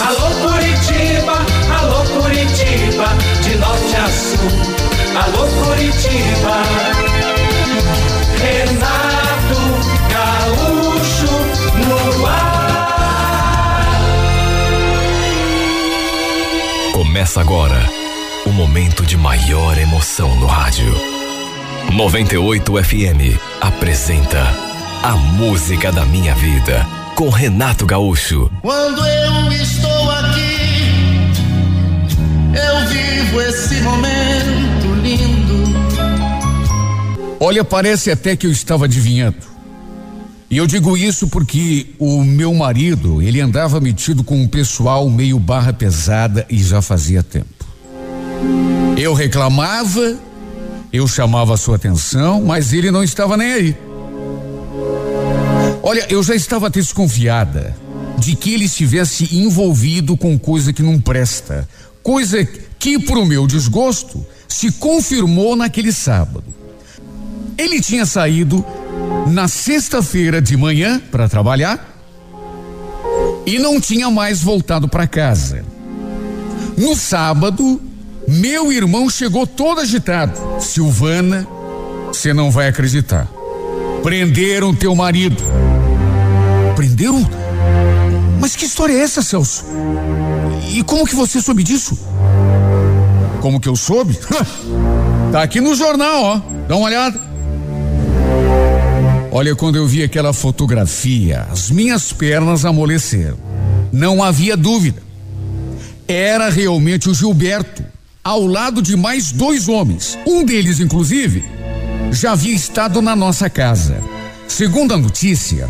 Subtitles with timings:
[0.00, 1.44] Alô Curitiba,
[1.76, 3.08] alô Curitiba,
[3.42, 4.48] de norte a sul.
[5.20, 6.62] Alô Curitiba.
[8.40, 9.60] Renato
[10.08, 11.32] Gaúcho
[11.84, 13.90] no ar.
[16.92, 17.82] Começa agora
[18.46, 20.94] o momento de maior emoção no rádio.
[21.92, 24.46] 98 FM apresenta
[25.02, 28.48] A Música da Minha Vida com Renato Gaúcho.
[28.62, 30.92] Quando eu estou aqui,
[32.54, 35.64] eu vivo esse momento lindo.
[37.40, 39.38] Olha, parece até que eu estava adivinhando.
[40.48, 45.40] E eu digo isso porque o meu marido, ele andava metido com um pessoal meio
[45.40, 47.66] barra pesada e já fazia tempo.
[48.96, 50.16] Eu reclamava,
[50.92, 53.87] eu chamava a sua atenção, mas ele não estava nem aí.
[55.82, 57.76] Olha, eu já estava desconfiada
[58.18, 61.68] de que ele estivesse envolvido com coisa que não presta,
[62.02, 62.44] coisa
[62.78, 66.44] que, para o meu desgosto, se confirmou naquele sábado.
[67.56, 68.64] Ele tinha saído
[69.28, 71.96] na sexta-feira de manhã para trabalhar
[73.46, 75.64] e não tinha mais voltado para casa.
[76.76, 77.80] No sábado,
[78.26, 80.38] meu irmão chegou todo agitado.
[80.60, 81.46] Silvana,
[82.08, 83.28] você não vai acreditar.
[84.02, 85.42] Prenderam teu marido.
[86.78, 87.28] Prenderam?
[88.40, 89.64] Mas que história é essa, Celso?
[90.72, 91.98] E como que você soube disso?
[93.40, 94.16] Como que eu soube?
[95.32, 96.40] tá aqui no jornal, ó.
[96.68, 97.20] Dá uma olhada.
[99.32, 103.38] Olha, quando eu vi aquela fotografia, as minhas pernas amoleceram.
[103.90, 105.02] Não havia dúvida.
[106.06, 107.82] Era realmente o Gilberto,
[108.22, 110.16] ao lado de mais dois homens.
[110.24, 111.44] Um deles, inclusive,
[112.12, 113.96] já havia estado na nossa casa.
[114.46, 115.68] Segundo a notícia,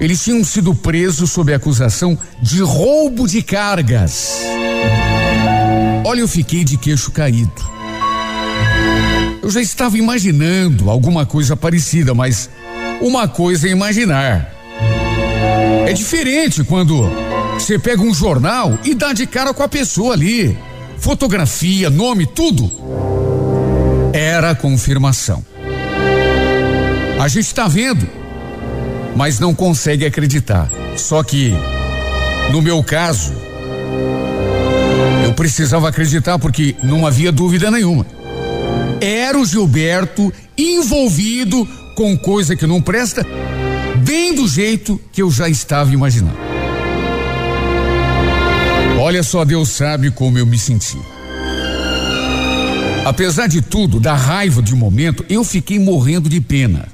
[0.00, 4.40] eles tinham sido presos sob acusação de roubo de cargas.
[6.04, 7.76] Olha, eu fiquei de queixo caído.
[9.42, 12.50] Eu já estava imaginando alguma coisa parecida, mas
[13.00, 14.50] uma coisa é imaginar.
[15.86, 17.08] É diferente quando
[17.54, 20.56] você pega um jornal e dá de cara com a pessoa ali.
[20.98, 22.70] Fotografia, nome, tudo.
[24.12, 25.44] Era confirmação.
[27.18, 28.06] A gente está vendo,
[29.16, 30.70] mas não consegue acreditar.
[30.94, 31.52] Só que,
[32.52, 33.32] no meu caso,
[35.24, 38.06] eu precisava acreditar porque não havia dúvida nenhuma.
[39.00, 43.26] Era o Gilberto envolvido com coisa que não presta,
[44.04, 46.36] bem do jeito que eu já estava imaginando.
[49.00, 50.98] Olha só, Deus sabe como eu me senti.
[53.04, 56.88] Apesar de tudo, da raiva de um momento, eu fiquei morrendo de pena,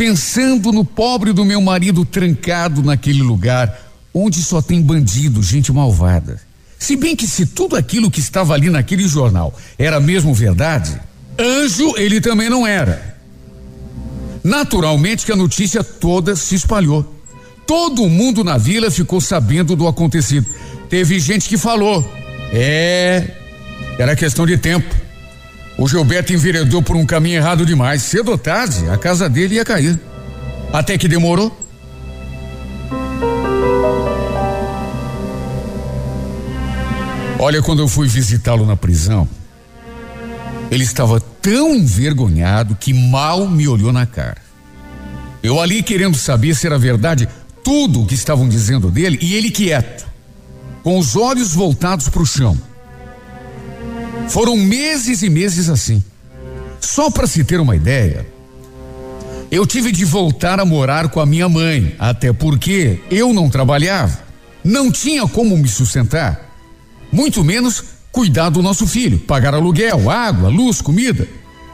[0.00, 3.78] pensando no pobre do meu marido trancado naquele lugar
[4.14, 6.40] onde só tem bandido, gente malvada.
[6.78, 10.98] Se bem que se tudo aquilo que estava ali naquele jornal era mesmo verdade,
[11.38, 13.14] anjo ele também não era.
[14.42, 17.04] Naturalmente que a notícia toda se espalhou.
[17.66, 20.46] Todo mundo na vila ficou sabendo do acontecido.
[20.88, 22.10] Teve gente que falou:
[22.50, 23.32] é,
[23.98, 25.09] era questão de tempo.
[25.78, 28.02] O Gilberto enveredou por um caminho errado demais.
[28.02, 29.98] Cedo ou tarde, a casa dele ia cair.
[30.72, 31.56] Até que demorou.
[37.38, 39.26] Olha, quando eu fui visitá-lo na prisão,
[40.70, 44.36] ele estava tão envergonhado que mal me olhou na cara.
[45.42, 47.26] Eu ali querendo saber se era verdade
[47.64, 50.06] tudo o que estavam dizendo dele e ele quieto,
[50.82, 52.58] com os olhos voltados para o chão.
[54.30, 56.02] Foram meses e meses assim.
[56.80, 58.26] Só para se ter uma ideia,
[59.50, 64.18] eu tive de voltar a morar com a minha mãe, até porque eu não trabalhava,
[64.64, 66.50] não tinha como me sustentar
[67.12, 67.82] muito menos
[68.12, 71.26] cuidar do nosso filho, pagar aluguel, água, luz, comida.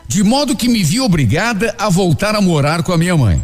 [0.09, 3.43] De modo que me vi obrigada a voltar a morar com a minha mãe.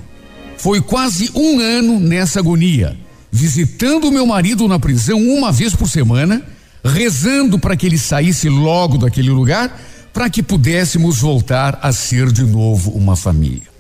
[0.56, 2.96] Foi quase um ano nessa agonia,
[3.30, 6.42] visitando meu marido na prisão uma vez por semana,
[6.84, 9.81] rezando para que ele saísse logo daquele lugar,
[10.12, 13.73] para que pudéssemos voltar a ser de novo uma família.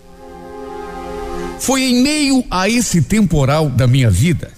[1.58, 4.50] Foi em meio a esse temporal da minha vida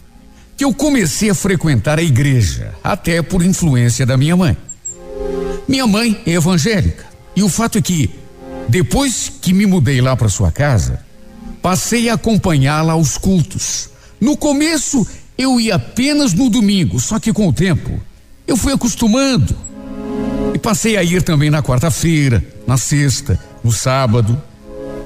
[0.56, 4.56] que eu comecei a frequentar a igreja, até por influência da minha mãe.
[5.66, 7.04] Minha mãe é evangélica,
[7.34, 8.10] e o fato é que,
[8.68, 11.04] depois que me mudei lá para sua casa,
[11.60, 13.90] passei a acompanhá-la aos cultos.
[14.20, 15.06] No começo,
[15.36, 18.00] eu ia apenas no domingo, só que com o tempo,
[18.46, 19.56] eu fui acostumando.
[20.54, 24.40] E passei a ir também na quarta-feira, na sexta, no sábado,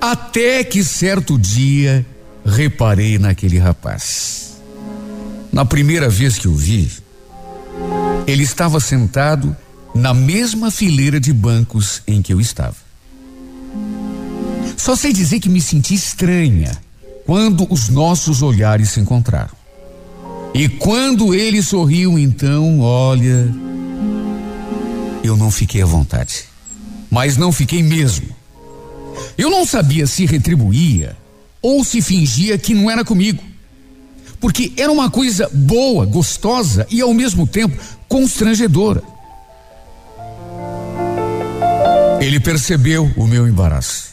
[0.01, 2.05] até que certo dia
[2.45, 4.59] reparei naquele rapaz.
[5.53, 6.91] Na primeira vez que o vi,
[8.27, 9.57] Ele estava sentado
[9.95, 12.77] na mesma fileira de bancos em que eu estava.
[14.77, 16.77] Só sei dizer que me senti estranha
[17.27, 19.58] quando os nossos olhares se encontraram.
[20.59, 23.49] E quando ele sorriu, então, olha,
[25.23, 26.47] eu não fiquei à vontade.
[27.09, 28.27] Mas não fiquei mesmo.
[29.39, 31.17] Eu não sabia se retribuía
[31.63, 33.41] ou se fingia que não era comigo.
[34.41, 39.05] Porque era uma coisa boa, gostosa e ao mesmo tempo constrangedora.
[42.21, 44.09] Ele percebeu o meu embaraço.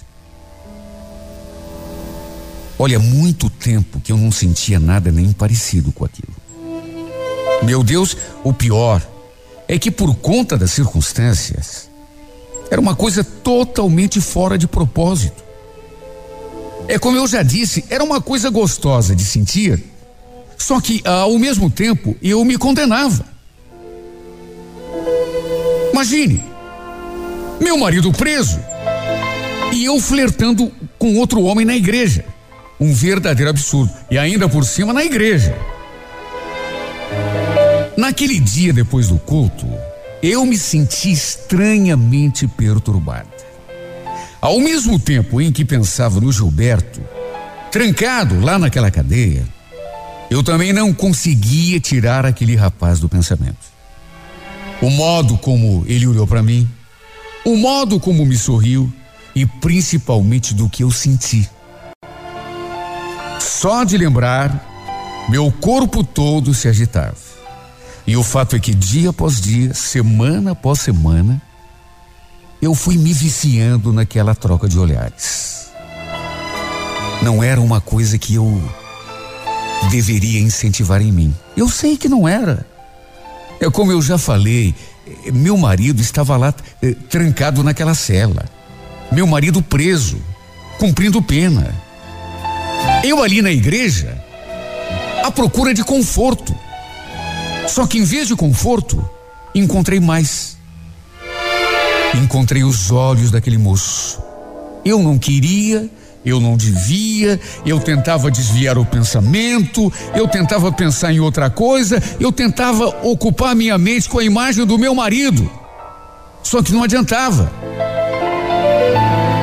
[2.78, 6.35] Olha, muito tempo que eu não sentia nada nem parecido com aquilo.
[7.66, 9.02] Meu Deus, o pior
[9.68, 11.90] é que por conta das circunstâncias,
[12.70, 15.44] era uma coisa totalmente fora de propósito.
[16.88, 19.84] É como eu já disse, era uma coisa gostosa de sentir,
[20.56, 23.26] só que ao mesmo tempo eu me condenava.
[25.92, 26.44] Imagine,
[27.60, 28.60] meu marido preso
[29.74, 32.24] e eu flertando com outro homem na igreja.
[32.80, 33.92] Um verdadeiro absurdo.
[34.12, 35.56] E ainda por cima na igreja.
[37.98, 39.66] Naquele dia depois do culto,
[40.22, 43.28] eu me senti estranhamente perturbada.
[44.42, 47.02] Ao mesmo tempo em que pensava no Gilberto,
[47.72, 49.48] trancado lá naquela cadeia,
[50.30, 53.74] eu também não conseguia tirar aquele rapaz do pensamento.
[54.82, 56.70] O modo como ele olhou para mim,
[57.46, 58.92] o modo como me sorriu
[59.34, 61.50] e principalmente do que eu senti.
[63.40, 67.25] Só de lembrar, meu corpo todo se agitava.
[68.08, 71.42] E o fato é que dia após dia, semana após semana,
[72.62, 75.70] eu fui me viciando naquela troca de olhares.
[77.22, 78.62] Não era uma coisa que eu
[79.90, 81.36] deveria incentivar em mim.
[81.58, 82.66] Eu sei que não era.
[83.60, 84.76] É como eu já falei,
[85.34, 88.46] meu marido estava lá eh, trancado naquela cela.
[89.12, 90.18] Meu marido preso,
[90.78, 91.74] cumprindo pena.
[93.04, 94.22] Eu ali na igreja,
[95.24, 96.56] à procura de conforto.
[97.68, 99.04] Só que em vez de conforto,
[99.54, 100.58] encontrei mais.
[102.14, 104.22] Encontrei os olhos daquele moço.
[104.84, 105.90] Eu não queria,
[106.26, 112.32] eu não devia, eu tentava desviar o pensamento, eu tentava pensar em outra coisa, eu
[112.32, 115.50] tentava ocupar minha mente com a imagem do meu marido.
[116.44, 117.52] Só que não adiantava.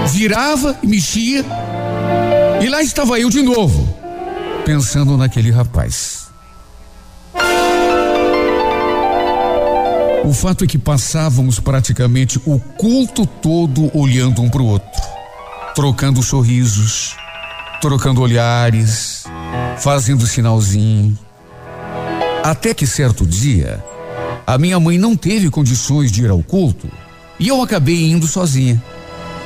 [0.09, 1.45] Virava e mexia,
[2.61, 3.89] e lá estava eu de novo,
[4.65, 6.22] pensando naquele rapaz.
[10.25, 14.89] O fato é que passávamos praticamente o culto todo olhando um para o outro,
[15.75, 17.17] trocando sorrisos,
[17.81, 19.25] trocando olhares,
[19.79, 21.19] fazendo sinalzinho.
[22.45, 23.85] Até que certo dia,
[24.47, 26.89] a minha mãe não teve condições de ir ao culto
[27.39, 28.81] e eu acabei indo sozinha.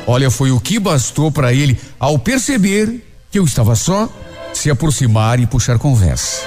[0.06, 4.08] Olha, foi o que bastou para ele, ao perceber que eu estava só,
[4.52, 6.42] se aproximar e puxar conversa.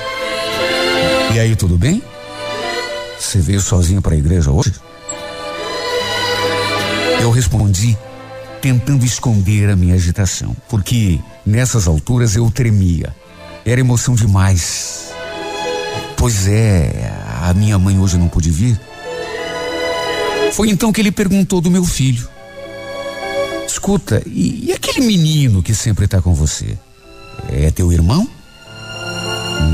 [1.33, 2.01] E aí, tudo bem?
[3.19, 4.73] Você veio sozinho para a igreja hoje?
[7.21, 7.97] Eu respondi,
[8.61, 13.13] tentando esconder a minha agitação, porque nessas alturas eu tremia.
[13.65, 15.09] Era emoção demais.
[16.17, 17.11] Pois é,
[17.43, 18.79] a minha mãe hoje não pôde vir.
[20.53, 22.27] Foi então que ele perguntou do meu filho.
[23.67, 26.77] Escuta, e, e aquele menino que sempre está com você?
[27.49, 28.27] É teu irmão?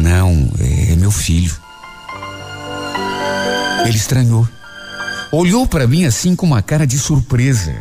[0.02, 1.65] Não, é meu filho.
[3.86, 4.48] Ele estranhou.
[5.32, 7.76] Olhou para mim assim com uma cara de surpresa.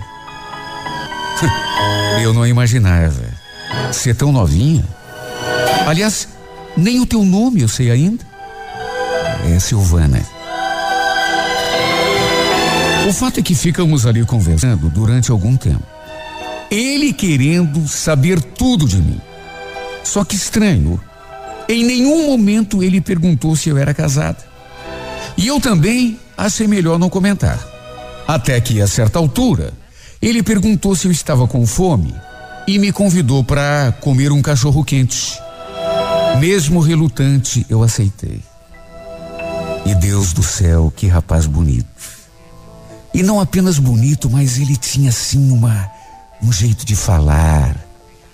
[2.23, 3.23] Eu não imaginava.
[3.93, 4.85] Ser tão novinha.
[5.87, 6.29] Aliás,
[6.77, 8.25] nem o teu nome eu sei ainda.
[9.53, 10.21] É Silvana.
[13.09, 15.83] O fato é que ficamos ali conversando durante algum tempo.
[16.71, 19.21] Ele querendo saber tudo de mim.
[20.03, 21.01] Só que estranho,
[21.69, 24.54] em nenhum momento ele perguntou se eu era casada.
[25.37, 27.59] E eu também achei melhor não comentar.
[28.27, 29.73] Até que, a certa altura,
[30.21, 32.15] ele perguntou se eu estava com fome
[32.67, 35.39] e me convidou para comer um cachorro quente.
[36.41, 38.41] Mesmo relutante, eu aceitei.
[39.85, 41.87] E Deus do céu, que rapaz bonito.
[43.13, 45.93] E não apenas bonito, mas ele tinha assim uma
[46.43, 47.77] um jeito de falar,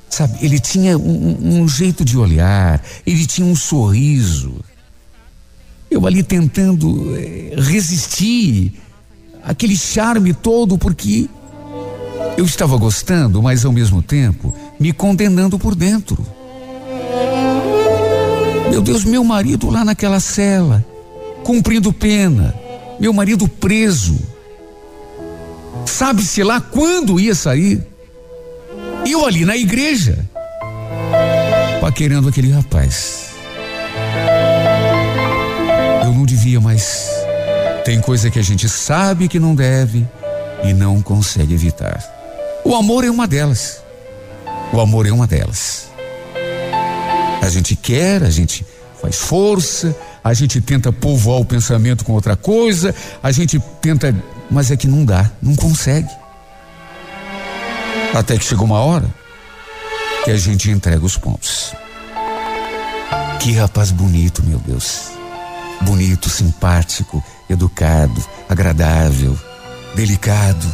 [0.09, 0.38] sabe?
[0.40, 4.64] Ele tinha um, um jeito de olhar, ele tinha um sorriso.
[5.91, 8.73] Eu ali tentando eh, resistir
[9.43, 11.29] aquele charme todo, porque
[12.37, 16.25] eu estava gostando, mas ao mesmo tempo me condenando por dentro.
[18.71, 20.85] Meu Deus, meu marido lá naquela cela,
[21.43, 22.55] cumprindo pena,
[23.01, 24.17] Meu marido preso.
[25.87, 27.83] Sabe-se lá quando ia sair.
[29.07, 30.19] Eu ali na igreja,
[31.81, 33.30] paquerando aquele rapaz.
[36.61, 37.11] Mas
[37.85, 40.07] tem coisa que a gente sabe que não deve
[40.65, 42.03] e não consegue evitar.
[42.65, 43.83] O amor é uma delas.
[44.73, 45.89] O amor é uma delas.
[47.43, 48.65] A gente quer, a gente
[49.01, 54.15] faz força, a gente tenta povoar o pensamento com outra coisa, a gente tenta,
[54.51, 56.09] mas é que não dá, não consegue.
[58.15, 59.07] Até que chega uma hora
[60.25, 61.73] que a gente entrega os pontos.
[63.41, 65.20] Que rapaz bonito, meu Deus.
[65.83, 69.39] Bonito, simpático, educado, agradável,
[69.95, 70.67] delicado.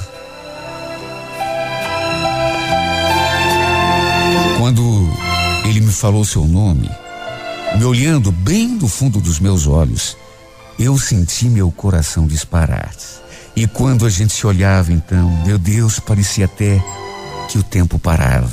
[4.59, 4.83] Quando
[5.65, 6.91] ele me falou seu nome,
[7.77, 10.17] me olhando bem do fundo dos meus olhos,
[10.79, 12.91] eu senti meu coração disparar.
[13.55, 16.83] E quando a gente se olhava, então, meu Deus, parecia até
[17.49, 18.51] que o tempo parava.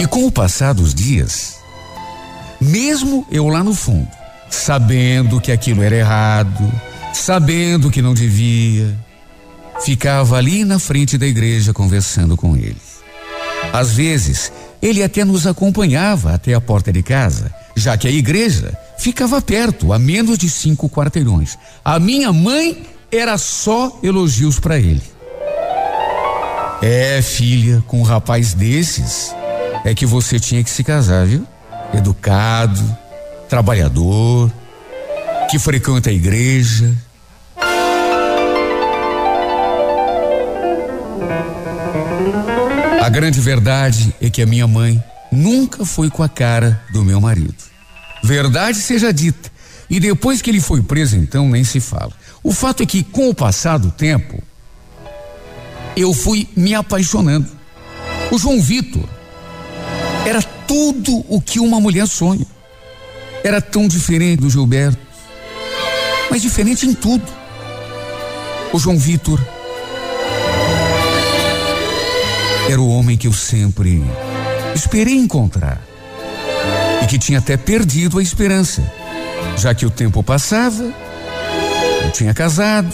[0.00, 1.57] E com o passar dos dias,
[2.60, 4.08] mesmo eu lá no fundo,
[4.50, 6.72] sabendo que aquilo era errado,
[7.12, 8.96] sabendo que não devia,
[9.80, 12.76] ficava ali na frente da igreja conversando com ele.
[13.72, 18.76] Às vezes, ele até nos acompanhava até a porta de casa, já que a igreja
[18.98, 21.58] ficava perto, a menos de cinco quarteirões.
[21.84, 25.02] A minha mãe era só elogios para ele.
[26.80, 29.34] É, filha, com um rapaz desses,
[29.84, 31.46] é que você tinha que se casar, viu?
[31.92, 32.98] Educado,
[33.48, 34.52] trabalhador,
[35.50, 36.94] que frequenta a igreja.
[43.02, 45.02] A grande verdade é que a minha mãe
[45.32, 47.54] nunca foi com a cara do meu marido.
[48.22, 49.50] Verdade seja dita.
[49.88, 52.12] E depois que ele foi preso, então nem se fala.
[52.42, 54.42] O fato é que, com o passar do tempo,
[55.96, 57.48] eu fui me apaixonando.
[58.30, 59.08] O João Vitor
[60.26, 62.46] era tudo o que uma mulher sonha.
[63.42, 64.98] Era tão diferente do Gilberto,
[66.30, 67.24] mas diferente em tudo.
[68.72, 69.40] O João Vitor
[72.68, 74.02] era o homem que eu sempre
[74.74, 75.80] esperei encontrar
[77.02, 78.82] e que tinha até perdido a esperança,
[79.56, 80.92] já que o tempo passava,
[82.04, 82.92] eu tinha casado,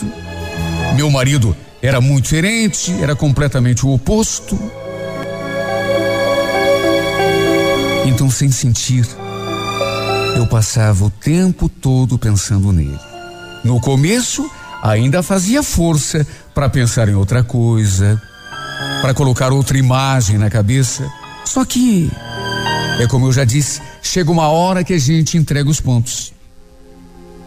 [0.95, 4.57] meu marido era muito diferente, era completamente o oposto.
[8.15, 9.05] Então, sem sentir,
[10.37, 12.97] eu passava o tempo todo pensando nele.
[13.61, 14.49] No começo,
[14.81, 18.21] ainda fazia força para pensar em outra coisa,
[19.01, 21.05] para colocar outra imagem na cabeça.
[21.43, 22.09] Só que,
[23.01, 26.31] é como eu já disse, chega uma hora que a gente entrega os pontos.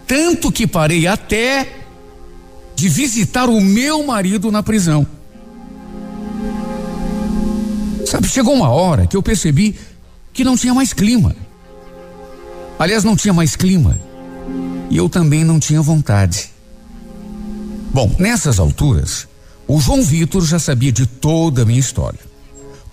[0.07, 1.67] Tanto que parei até
[2.77, 5.07] de visitar o meu marido na prisão.
[8.05, 9.75] Sabe, chegou uma hora que eu percebi
[10.39, 11.35] que não tinha mais clima.
[12.79, 13.99] Aliás, não tinha mais clima.
[14.89, 16.51] E eu também não tinha vontade.
[17.93, 19.27] Bom, nessas alturas,
[19.67, 22.21] o João Vitor já sabia de toda a minha história.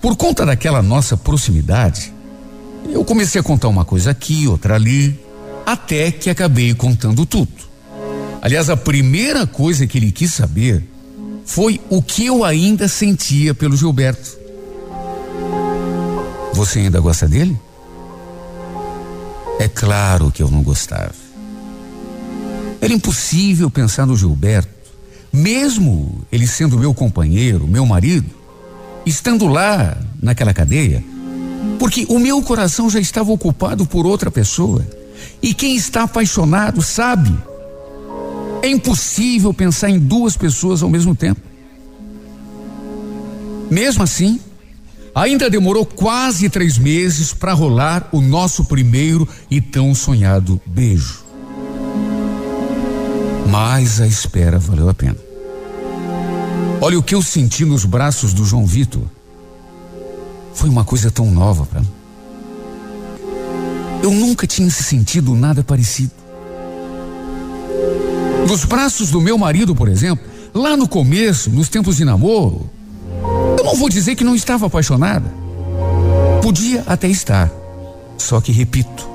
[0.01, 2.11] Por conta daquela nossa proximidade,
[2.89, 5.19] eu comecei a contar uma coisa aqui, outra ali,
[5.67, 7.53] até que acabei contando tudo.
[8.41, 10.83] Aliás, a primeira coisa que ele quis saber
[11.45, 14.44] foi o que eu ainda sentia pelo Gilberto.
[16.55, 17.59] Você ainda gosta dele?
[19.59, 21.13] É claro que eu não gostava.
[22.79, 24.69] Era impossível pensar no Gilberto,
[25.33, 28.29] mesmo ele sendo meu companheiro, meu marido,
[29.05, 31.03] estando lá naquela cadeia,
[31.77, 34.85] porque o meu coração já estava ocupado por outra pessoa.
[35.41, 37.37] E quem está apaixonado sabe
[38.61, 41.41] é impossível pensar em duas pessoas ao mesmo tempo.
[43.69, 44.39] Mesmo assim,
[45.15, 51.23] ainda demorou quase três meses para rolar o nosso primeiro e tão sonhado beijo.
[53.49, 55.15] Mas a espera valeu a pena.
[56.81, 59.03] Olha o que eu senti nos braços do João Vitor.
[60.53, 61.87] Foi uma coisa tão nova para mim.
[64.03, 66.11] Eu nunca tinha sentido nada parecido.
[68.47, 72.69] Nos braços do meu marido, por exemplo, lá no começo, nos tempos de namoro,
[73.57, 75.31] eu não vou dizer que não estava apaixonada.
[76.41, 77.51] Podia até estar.
[78.17, 79.07] Só que, repito,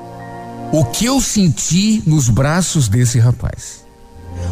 [0.71, 3.85] o que eu senti nos braços desse rapaz,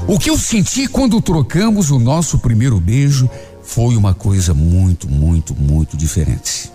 [0.08, 3.30] o que eu senti quando trocamos o nosso primeiro beijo,
[3.64, 6.72] foi uma coisa muito, muito, muito diferente.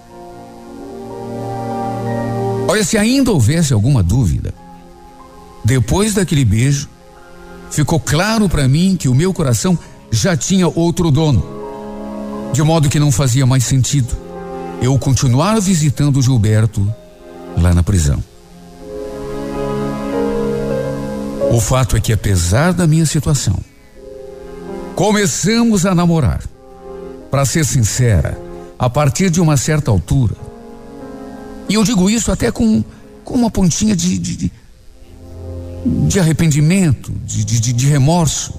[2.68, 4.54] Olha, se ainda houvesse alguma dúvida,
[5.64, 6.88] depois daquele beijo,
[7.70, 9.78] ficou claro para mim que o meu coração
[10.10, 11.53] já tinha outro dono.
[12.54, 14.16] De modo que não fazia mais sentido
[14.80, 16.88] eu continuar visitando Gilberto
[17.60, 18.22] lá na prisão.
[21.50, 23.58] O fato é que, apesar da minha situação,
[24.94, 26.44] começamos a namorar.
[27.28, 28.40] Para ser sincera,
[28.78, 30.36] a partir de uma certa altura,
[31.68, 32.84] e eu digo isso até com,
[33.24, 34.52] com uma pontinha de, de,
[36.06, 38.54] de arrependimento, de, de, de remorso.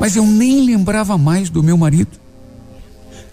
[0.00, 2.29] Mas eu nem lembrava mais do meu marido.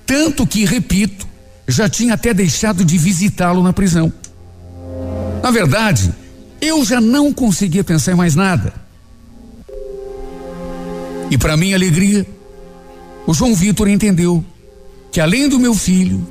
[0.07, 1.27] Tanto que, repito,
[1.67, 4.11] já tinha até deixado de visitá-lo na prisão.
[5.43, 6.13] Na verdade,
[6.61, 8.73] eu já não conseguia pensar em mais nada.
[11.29, 12.25] E para minha alegria,
[13.27, 14.43] o João Vitor entendeu
[15.11, 16.25] que além do meu filho,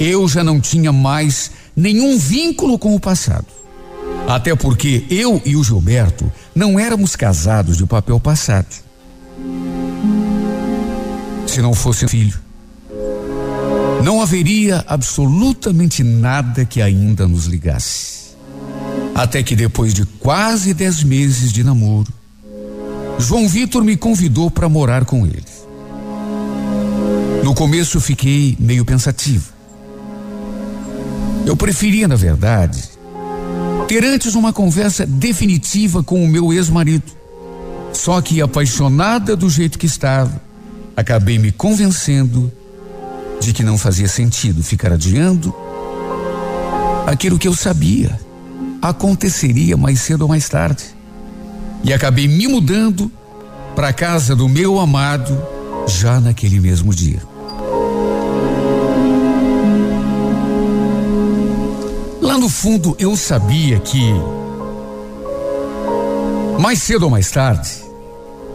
[0.00, 3.46] eu já não tinha mais nenhum vínculo com o passado.
[4.26, 8.66] Até porque eu e o Gilberto não éramos casados de papel passado.
[11.46, 12.43] Se não fosse filho,
[14.04, 18.34] não haveria absolutamente nada que ainda nos ligasse.
[19.14, 22.12] Até que depois de quase dez meses de namoro,
[23.18, 25.42] João Vitor me convidou para morar com ele.
[27.42, 29.54] No começo fiquei meio pensativo.
[31.46, 32.84] Eu preferia, na verdade,
[33.88, 37.10] ter antes uma conversa definitiva com o meu ex-marido.
[37.94, 40.42] Só que, apaixonada do jeito que estava,
[40.94, 42.52] acabei me convencendo
[43.44, 45.54] de que não fazia sentido ficar adiando
[47.06, 48.18] aquilo que eu sabia
[48.80, 50.84] aconteceria mais cedo ou mais tarde.
[51.82, 53.10] E acabei me mudando
[53.74, 55.36] para a casa do meu amado
[55.86, 57.22] já naquele mesmo dia.
[62.20, 64.12] Lá no fundo eu sabia que
[66.58, 67.70] mais cedo ou mais tarde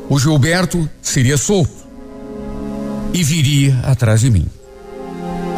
[0.10, 1.88] o Gilberto seria solto
[3.14, 4.48] e viria atrás de mim.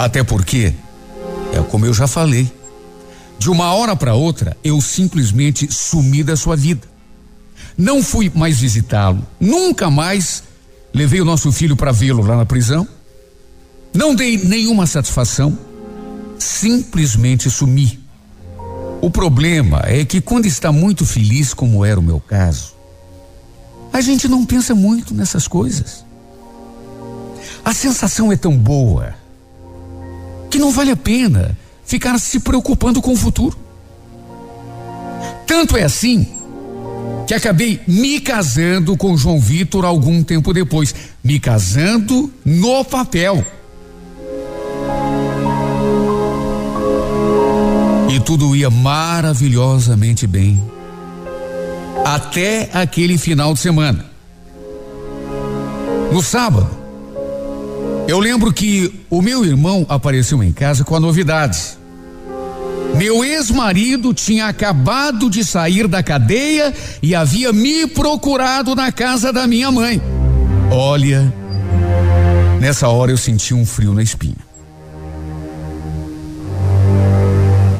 [0.02, 0.74] Até porque,
[1.54, 2.52] é como eu já falei,
[3.38, 6.88] de uma hora para outra, eu simplesmente sumi da sua vida.
[7.78, 10.42] Não fui mais visitá-lo, nunca mais
[10.92, 12.88] levei o nosso filho para vê-lo lá na prisão.
[13.94, 15.56] Não dei nenhuma satisfação,
[16.40, 18.00] simplesmente sumi.
[19.02, 22.74] O problema é que quando está muito feliz, como era o meu caso,
[23.94, 26.04] a gente não pensa muito nessas coisas.
[27.64, 29.21] A sensação é tão boa
[30.52, 33.58] que não vale a pena ficar se preocupando com o futuro.
[35.48, 36.28] Tanto é assim
[37.26, 43.46] que acabei me casando com João Vitor algum tempo depois, me casando no papel.
[48.10, 50.62] E tudo ia maravilhosamente bem.
[52.04, 54.06] Até aquele final de semana.
[56.12, 56.81] No sábado,
[58.08, 61.60] eu lembro que o meu irmão apareceu em casa com a novidade.
[62.96, 69.48] Meu ex-marido tinha acabado de sair da cadeia e havia me procurado na casa da
[69.48, 70.02] minha mãe.
[70.70, 71.34] Olha,
[72.60, 74.36] nessa hora eu senti um frio na espinha.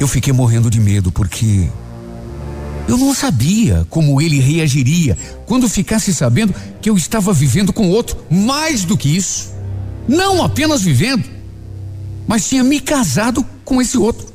[0.00, 1.68] Eu fiquei morrendo de medo porque
[2.88, 8.16] eu não sabia como ele reagiria quando ficasse sabendo que eu estava vivendo com outro.
[8.28, 9.51] Mais do que isso,
[10.08, 11.24] não apenas vivendo,
[12.26, 14.32] mas tinha me casado com esse outro.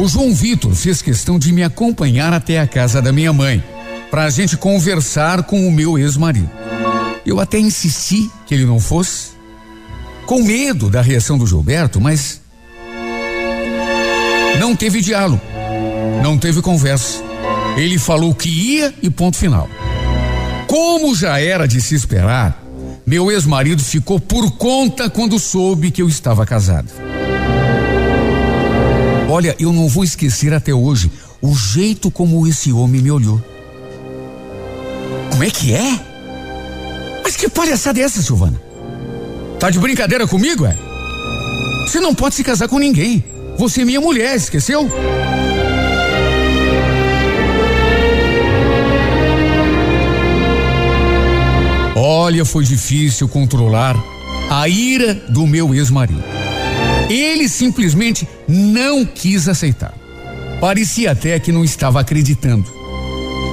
[0.00, 3.62] O João Vitor fez questão de me acompanhar até a casa da minha mãe,
[4.10, 6.50] para a gente conversar com o meu ex-marido.
[7.26, 9.32] Eu até insisti que ele não fosse,
[10.24, 12.40] com medo da reação do Gilberto, mas
[14.58, 15.42] não teve diálogo,
[16.22, 17.22] não teve conversa.
[17.76, 19.68] Ele falou que ia e ponto final.
[20.66, 22.62] Como já era de se esperar,
[23.06, 26.88] meu ex-marido ficou por conta quando soube que eu estava casado.
[29.30, 33.42] Olha, eu não vou esquecer até hoje o jeito como esse homem me olhou.
[35.30, 36.00] Como é que é?
[37.22, 38.60] Mas que palhaçada é essa, Silvana?
[39.58, 40.76] Tá de brincadeira comigo, é?
[41.86, 43.24] Você não pode se casar com ninguém.
[43.56, 44.88] Você é minha mulher, esqueceu?
[52.10, 53.94] Olha, foi difícil controlar
[54.48, 56.24] a ira do meu ex-marido.
[57.10, 59.92] Ele simplesmente não quis aceitar.
[60.58, 62.64] Parecia até que não estava acreditando.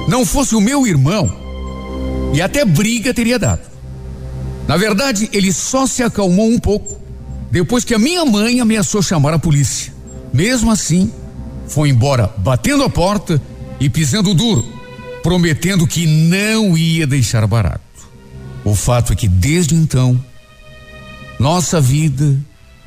[0.08, 1.30] Não fosse o meu irmão,
[2.32, 3.60] e até briga teria dado.
[4.66, 6.98] Na verdade, ele só se acalmou um pouco
[7.50, 9.92] depois que a minha mãe ameaçou chamar a polícia.
[10.32, 11.12] Mesmo assim,
[11.68, 13.38] foi embora batendo a porta
[13.78, 14.64] e pisando duro,
[15.22, 17.85] prometendo que não ia deixar barato.
[18.66, 20.20] O fato é que desde então,
[21.38, 22.36] nossa vida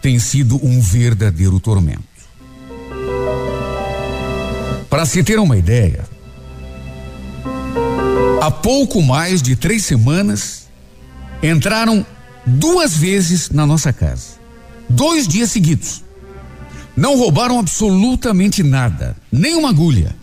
[0.02, 2.04] tem sido um verdadeiro tormento.
[4.90, 6.04] Para se ter uma ideia,
[8.42, 10.68] há pouco mais de três semanas,
[11.42, 12.06] entraram
[12.46, 14.38] duas vezes na nossa casa.
[14.90, 16.04] Dois dias seguidos.
[16.94, 20.14] Não roubaram absolutamente nada, nem uma agulha.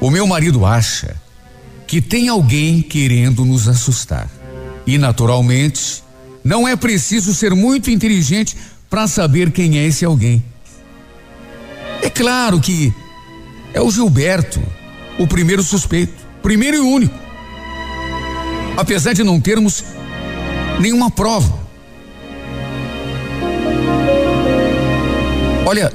[0.00, 1.14] O meu marido acha
[1.86, 4.28] que tem alguém querendo nos assustar.
[4.86, 6.02] E, naturalmente,
[6.44, 8.56] não é preciso ser muito inteligente
[8.88, 10.44] para saber quem é esse alguém.
[12.02, 12.92] É claro que
[13.74, 14.62] é o Gilberto,
[15.18, 17.14] o primeiro suspeito, primeiro e único.
[18.76, 19.84] Apesar de não termos
[20.80, 21.66] nenhuma prova.
[25.64, 25.92] Olha,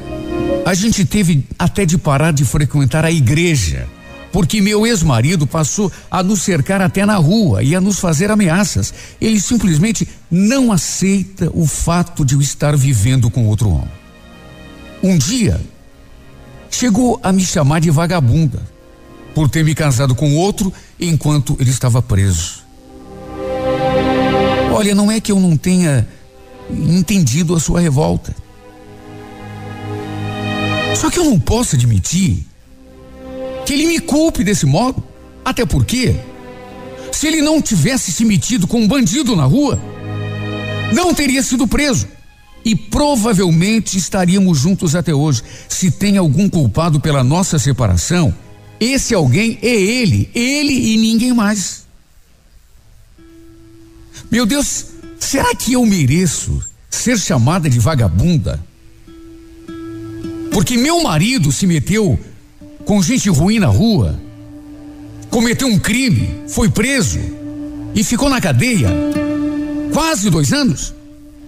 [0.65, 3.87] a gente teve até de parar de frequentar a igreja,
[4.31, 8.93] porque meu ex-marido passou a nos cercar até na rua e a nos fazer ameaças.
[9.19, 13.91] Ele simplesmente não aceita o fato de eu estar vivendo com outro homem.
[15.03, 15.59] Um dia,
[16.69, 18.61] chegou a me chamar de vagabunda
[19.33, 22.61] por ter me casado com outro enquanto ele estava preso.
[24.73, 26.07] Olha, não é que eu não tenha
[26.69, 28.33] entendido a sua revolta.
[30.95, 32.45] Só que eu não posso admitir
[33.65, 35.03] que ele me culpe desse modo.
[35.43, 36.15] Até porque,
[37.11, 39.79] se ele não tivesse se metido com um bandido na rua,
[40.93, 42.07] não teria sido preso.
[42.63, 45.41] E provavelmente estaríamos juntos até hoje.
[45.67, 48.33] Se tem algum culpado pela nossa separação,
[48.79, 51.85] esse alguém é ele, ele e ninguém mais.
[54.29, 54.85] Meu Deus,
[55.19, 58.63] será que eu mereço ser chamada de vagabunda?
[60.51, 62.19] Porque meu marido se meteu
[62.85, 64.19] com gente ruim na rua,
[65.29, 67.19] cometeu um crime, foi preso
[67.95, 68.89] e ficou na cadeia
[69.93, 70.93] quase dois anos.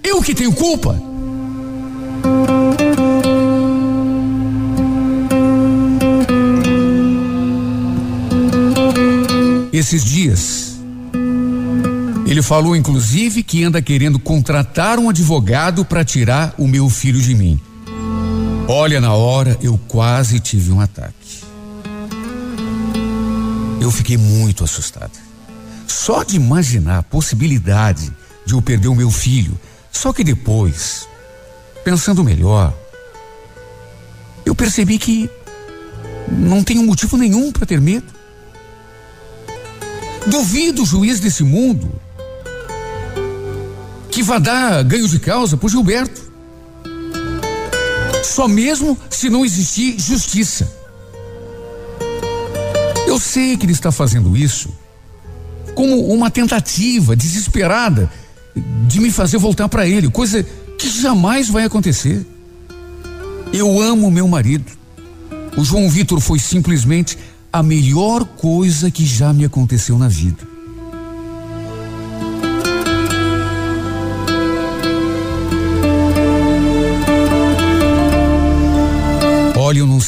[0.04, 1.00] Eu que tenho culpa.
[9.72, 10.78] Esses dias,
[12.28, 17.34] ele falou inclusive que anda querendo contratar um advogado para tirar o meu filho de
[17.34, 17.60] mim.
[18.68, 21.44] Olha, na hora eu quase tive um ataque.
[23.82, 25.12] Eu fiquei muito assustada.
[25.86, 28.12] Só de imaginar a possibilidade
[28.46, 29.60] de eu perder o meu filho.
[29.92, 31.08] Só que depois,
[31.84, 32.74] pensando melhor,
[34.46, 35.30] eu percebi que
[36.30, 38.08] não tenho motivo nenhum para ter medo.
[40.26, 41.92] Duvido o juiz desse mundo
[44.10, 46.33] que vá dar ganho de causa por Gilberto.
[48.34, 50.68] Só mesmo se não existir justiça.
[53.06, 54.70] Eu sei que ele está fazendo isso
[55.76, 58.12] como uma tentativa desesperada
[58.88, 60.44] de me fazer voltar para ele, coisa
[60.80, 62.26] que jamais vai acontecer.
[63.54, 64.72] Eu amo meu marido.
[65.56, 67.20] O João Vitor foi simplesmente
[67.52, 70.53] a melhor coisa que já me aconteceu na vida.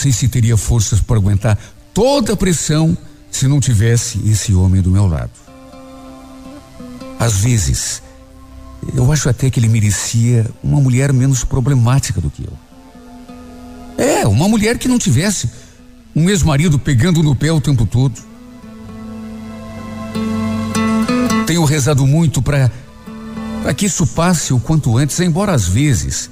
[0.06, 1.58] Sei se teria forças para aguentar
[1.92, 2.96] toda a pressão
[3.32, 5.32] se não tivesse esse homem do meu lado.
[7.20, 8.04] Às vezes,
[8.94, 12.54] eu acho até que ele merecia uma mulher menos problemática do que eu.
[13.98, 15.50] É, uma mulher que não tivesse
[16.16, 18.22] um ex-marido pegando no pé o tempo todo.
[21.48, 22.72] Tenho rezado muito para
[23.64, 26.30] para que isso passe o quanto antes, embora às vezes,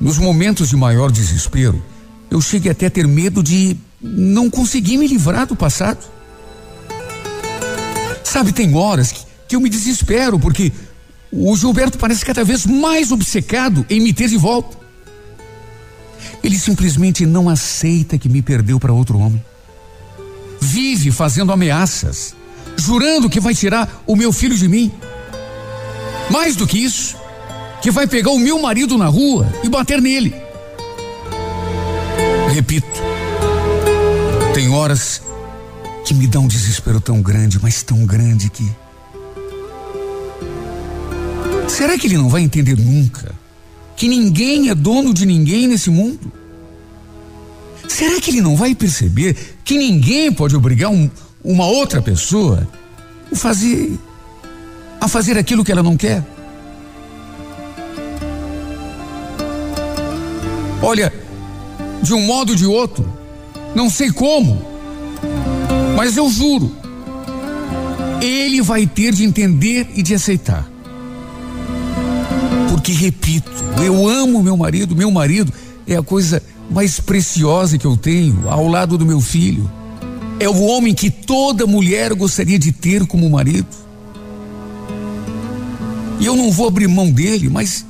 [0.00, 1.80] nos momentos de maior desespero,
[2.30, 5.98] eu chegue até a ter medo de não conseguir me livrar do passado.
[8.22, 10.72] Sabe, tem horas que, que eu me desespero porque
[11.32, 14.76] o Gilberto parece cada vez mais obcecado em me ter de volta.
[16.42, 19.42] Ele simplesmente não aceita que me perdeu para outro homem.
[20.60, 22.34] Vive fazendo ameaças,
[22.76, 24.92] jurando que vai tirar o meu filho de mim.
[26.30, 27.16] Mais do que isso,
[27.80, 30.34] que vai pegar o meu marido na rua e bater nele.
[32.52, 32.86] Repito,
[34.54, 35.22] tem horas
[36.04, 38.68] que me dá um desespero tão grande, mas tão grande que.
[41.68, 43.34] Será que ele não vai entender nunca
[43.94, 46.32] que ninguém é dono de ninguém nesse mundo?
[47.86, 51.10] Será que ele não vai perceber que ninguém pode obrigar um,
[51.44, 52.66] uma outra pessoa
[53.30, 53.98] a fazer,
[55.00, 56.24] a fazer aquilo que ela não quer?
[60.80, 61.12] Olha,
[62.02, 63.10] de um modo ou de outro,
[63.74, 64.60] não sei como,
[65.96, 66.70] mas eu juro,
[68.20, 70.68] ele vai ter de entender e de aceitar.
[72.68, 73.50] Porque, repito,
[73.84, 75.52] eu amo meu marido, meu marido
[75.86, 79.70] é a coisa mais preciosa que eu tenho ao lado do meu filho.
[80.40, 83.66] É o homem que toda mulher gostaria de ter como marido.
[86.20, 87.84] E eu não vou abrir mão dele, mas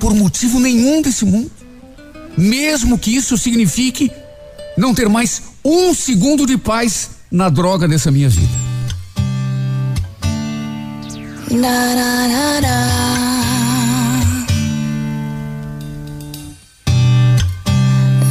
[0.00, 1.50] por motivo nenhum desse mundo.
[2.38, 4.12] Mesmo que isso signifique
[4.76, 8.52] não ter mais um segundo de paz na droga dessa minha vida.
[11.50, 13.08] Na, na, na,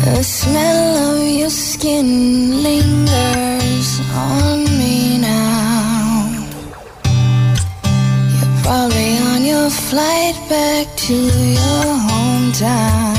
[0.06, 6.30] The smell of your skin lingers on me now.
[8.40, 13.17] You're probably on your flight back to your hometown.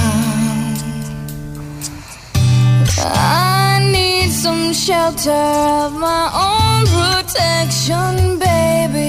[3.15, 9.09] I need some shelter of my own protection, baby.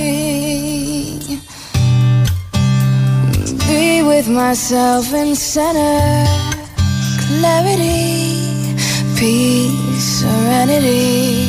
[3.67, 6.25] Be with myself and center
[7.19, 8.75] clarity,
[9.17, 11.48] peace, serenity.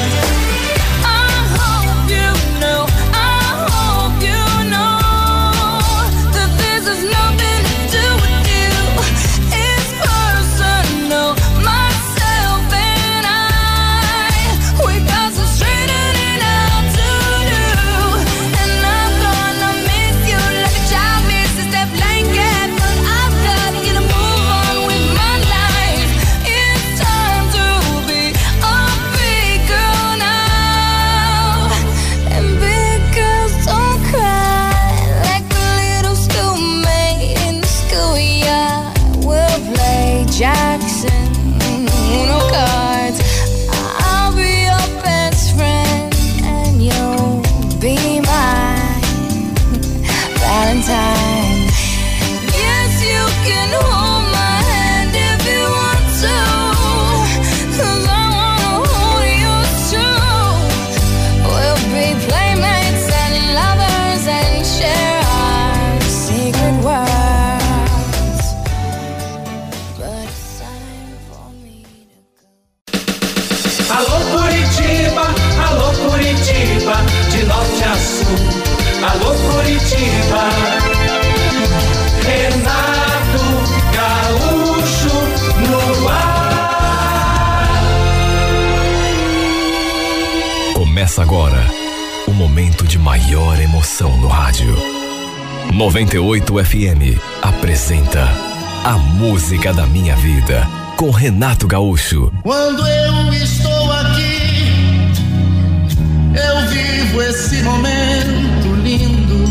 [95.81, 98.23] 98 FM apresenta
[98.83, 100.63] A Música da Minha Vida
[100.95, 102.31] com Renato Gaúcho.
[102.43, 104.61] Quando eu estou aqui,
[106.35, 109.43] eu vivo esse momento lindo.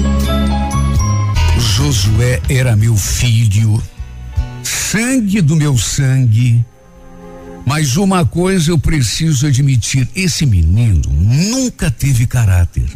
[1.59, 3.83] Josué era meu filho,
[4.63, 6.65] sangue do meu sangue
[7.67, 12.87] mas uma coisa eu preciso admitir: esse menino nunca teve caráter.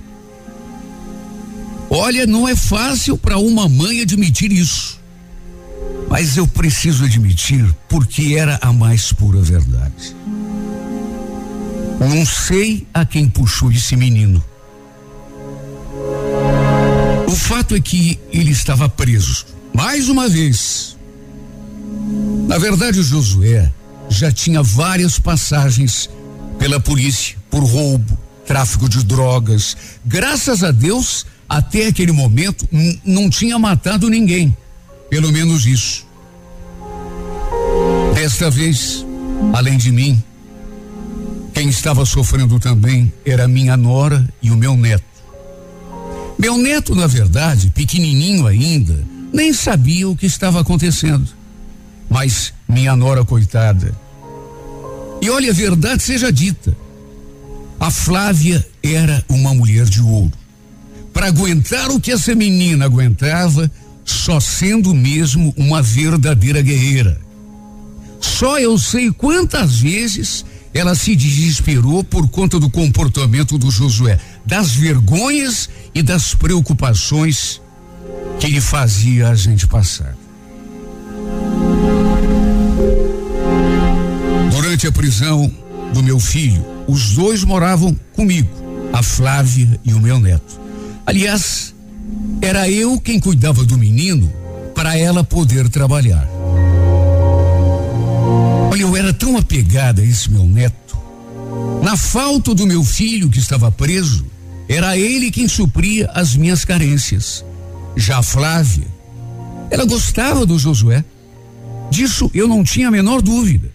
[1.96, 5.00] Olha, não é fácil para uma mãe admitir isso.
[6.10, 10.16] Mas eu preciso admitir porque era a mais pura verdade.
[12.00, 14.44] Não sei a quem puxou esse menino.
[17.28, 20.96] O fato é que ele estava preso Mais uma vez.
[22.48, 23.70] Na verdade, o Josué
[24.08, 26.10] já tinha várias passagens
[26.58, 29.76] pela polícia por roubo, tráfico de drogas.
[30.04, 32.68] Graças a Deus, até aquele momento
[33.04, 34.56] não tinha matado ninguém.
[35.08, 36.04] Pelo menos isso.
[38.12, 39.06] Desta vez,
[39.52, 40.20] além de mim,
[41.52, 45.04] quem estava sofrendo também era minha nora e o meu neto.
[46.36, 51.28] Meu neto, na verdade, pequenininho ainda, nem sabia o que estava acontecendo.
[52.10, 53.94] Mas minha nora, coitada.
[55.22, 56.76] E olha, a verdade seja dita.
[57.78, 60.32] A Flávia era uma mulher de ouro.
[61.24, 63.70] Para aguentar o que essa menina aguentava,
[64.04, 67.18] só sendo mesmo uma verdadeira guerreira.
[68.20, 74.72] Só eu sei quantas vezes ela se desesperou por conta do comportamento do Josué, das
[74.72, 77.58] vergonhas e das preocupações
[78.38, 80.14] que ele fazia a gente passar.
[84.50, 85.50] Durante a prisão
[85.94, 88.50] do meu filho, os dois moravam comigo,
[88.92, 90.63] a Flávia e o meu neto.
[91.06, 91.74] Aliás,
[92.40, 94.32] era eu quem cuidava do menino
[94.74, 96.28] para ela poder trabalhar.
[98.70, 100.96] Olha, eu era tão apegada a esse meu neto.
[101.82, 104.26] Na falta do meu filho que estava preso,
[104.68, 107.44] era ele quem supria as minhas carências.
[107.96, 108.86] Já a Flávia,
[109.70, 111.04] ela gostava do Josué.
[111.90, 113.70] Disso eu não tinha a menor dúvida.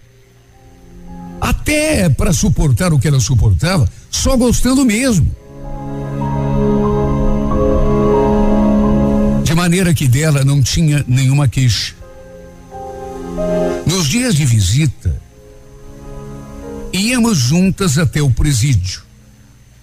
[1.39, 5.33] Até para suportar o que ela suportava, só gostando mesmo.
[9.69, 11.93] Maneira que dela não tinha nenhuma queixa.
[13.86, 15.21] Nos dias de visita,
[16.91, 19.03] íamos juntas até o presídio.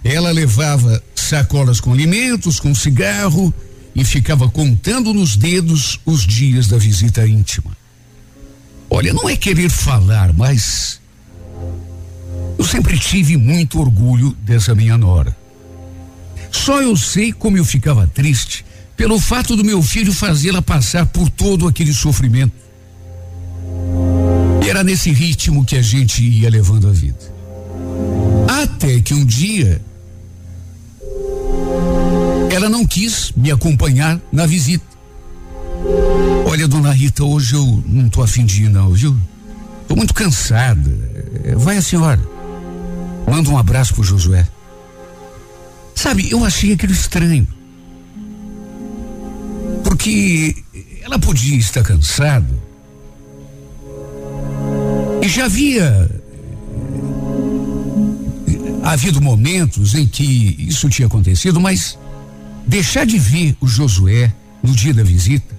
[0.02, 3.54] Ela levava sacolas com alimentos, com cigarro
[3.94, 7.70] e ficava contando nos dedos os dias da visita íntima.
[8.90, 11.00] Olha, não é querer falar, mas
[12.58, 15.36] eu sempre tive muito orgulho dessa minha nora.
[16.50, 18.64] Só eu sei como eu ficava triste
[18.96, 22.52] pelo fato do meu filho fazê-la passar por todo aquele sofrimento.
[24.66, 27.34] Era nesse ritmo que a gente ia levando a vida.
[28.62, 29.80] Até que um dia
[32.50, 34.84] ela não quis me acompanhar na visita.
[36.46, 39.16] Olha, dona Rita, hoje eu não tô afim de ir, não, viu?
[39.86, 40.90] Tô muito cansada.
[41.56, 42.20] Vai a senhora.
[43.30, 44.46] Manda um abraço pro Josué.
[45.94, 47.46] Sabe, eu achei aquilo estranho.
[49.96, 50.54] Porque
[51.00, 52.54] ela podia estar cansada
[55.22, 56.10] e já havia
[58.82, 61.98] havido momentos em que isso tinha acontecido, mas
[62.66, 64.30] deixar de ver o Josué
[64.62, 65.56] no dia da visita,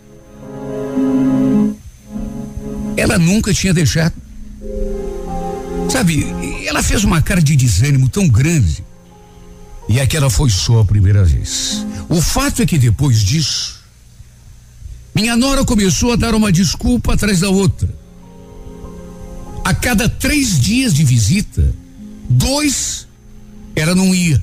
[2.96, 4.14] ela nunca tinha deixado.
[5.90, 6.28] Sabe,
[6.64, 8.86] ela fez uma cara de desânimo tão grande.
[9.90, 11.88] E aquela foi só a primeira vez.
[12.08, 13.77] O fato é que depois disso,
[15.18, 17.90] minha nora começou a dar uma desculpa atrás da outra.
[19.66, 21.74] A cada três dias de visita,
[22.30, 23.08] dois
[23.76, 24.42] ela não ia.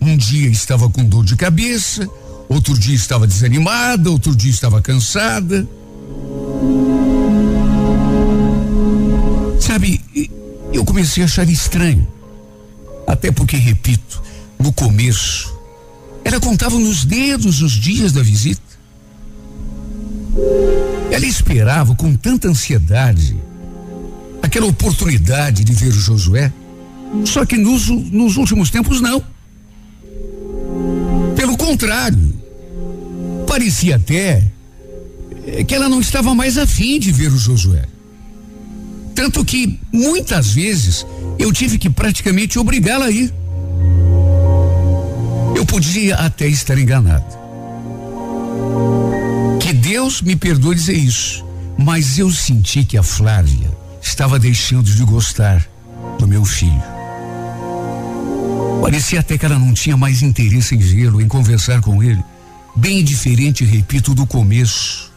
[0.00, 2.10] Um dia estava com dor de cabeça,
[2.48, 5.68] outro dia estava desanimada, outro dia estava cansada.
[9.60, 10.00] Sabe,
[10.72, 12.08] eu comecei a achar estranho.
[13.06, 14.20] Até porque, repito,
[14.58, 15.56] no começo,
[16.24, 18.69] ela contava nos dedos os dias da visita.
[21.10, 23.36] Ela esperava com tanta ansiedade
[24.42, 26.52] aquela oportunidade de ver o Josué.
[27.24, 29.22] Só que nos, nos últimos tempos não.
[31.36, 32.34] Pelo contrário,
[33.46, 34.50] parecia até
[35.46, 37.84] eh, que ela não estava mais afim de ver o Josué.
[39.14, 41.04] Tanto que muitas vezes
[41.38, 43.32] eu tive que praticamente obrigá-la a ir.
[45.56, 47.39] Eu podia até estar enganado.
[49.70, 51.44] Que Deus me perdoe dizer isso,
[51.78, 53.70] mas eu senti que a Flávia
[54.02, 55.64] estava deixando de gostar
[56.18, 56.82] do meu filho.
[58.82, 62.20] Parecia até que ela não tinha mais interesse em vê-lo, em conversar com ele.
[62.74, 65.12] Bem diferente, repito, do começo.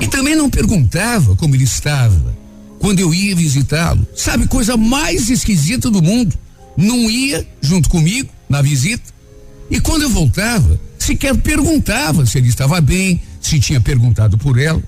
[0.00, 2.36] E também não perguntava como ele estava
[2.80, 4.04] quando eu ia visitá-lo.
[4.16, 6.36] Sabe, coisa mais esquisita do mundo.
[6.76, 9.14] Não ia junto comigo na visita.
[9.70, 14.82] E quando eu voltava, sequer perguntava se ele estava bem, se tinha perguntado por ela.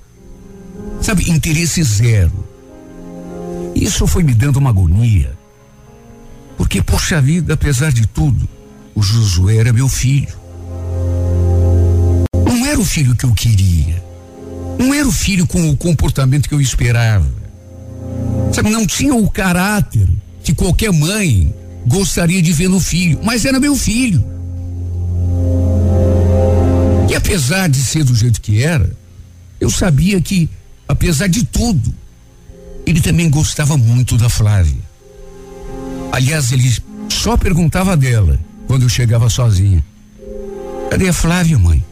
[1.01, 2.33] Sabe, interesse zero.
[3.75, 5.33] Isso foi me dando uma agonia.
[6.57, 8.49] Porque, poxa vida, apesar de tudo,
[8.95, 10.35] o Josué era meu filho.
[12.47, 14.03] Não era o filho que eu queria.
[14.79, 17.27] Não era o filho com o comportamento que eu esperava.
[18.53, 20.09] Sabe, não tinha o caráter
[20.43, 21.55] que qualquer mãe
[21.87, 24.25] gostaria de ver no filho, mas era meu filho.
[27.11, 28.97] E apesar de ser do jeito que era,
[29.61, 30.49] eu sabia que,
[30.87, 31.93] apesar de tudo,
[32.87, 34.79] ele também gostava muito da Flávia.
[36.13, 36.73] Aliás, ele
[37.09, 38.39] só perguntava dela
[38.69, 39.85] quando eu chegava sozinha.
[40.89, 41.85] Cadê a Flávia, mãe?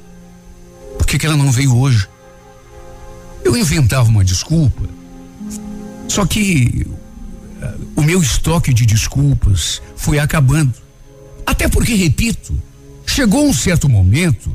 [0.96, 2.08] Por que, que ela não veio hoje?
[3.44, 4.88] Eu inventava uma desculpa.
[6.06, 6.86] Só que
[7.60, 10.74] uh, o meu estoque de desculpas foi acabando.
[11.44, 12.56] Até porque, repito,
[13.04, 14.54] chegou um certo momento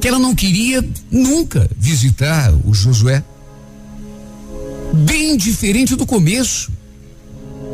[0.00, 3.22] que ela não queria nunca visitar o Josué.
[4.92, 6.70] Bem diferente do começo.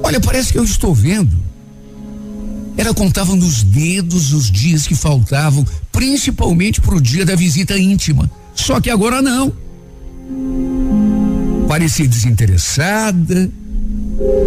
[0.02, 1.36] Olha, parece que eu estou vendo.
[2.76, 8.30] Ela contava nos dedos os dias que faltavam, principalmente para o dia da visita íntima.
[8.54, 9.52] Só que agora não.
[11.68, 13.50] Parecia desinteressada.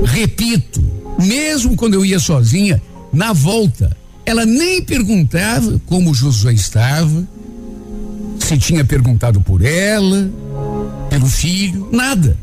[0.05, 0.83] Repito,
[1.19, 2.81] mesmo quando eu ia sozinha,
[3.13, 7.27] na volta, ela nem perguntava como Josué estava,
[8.47, 10.31] se tinha perguntado por ela,
[11.09, 12.37] pelo filho, nada.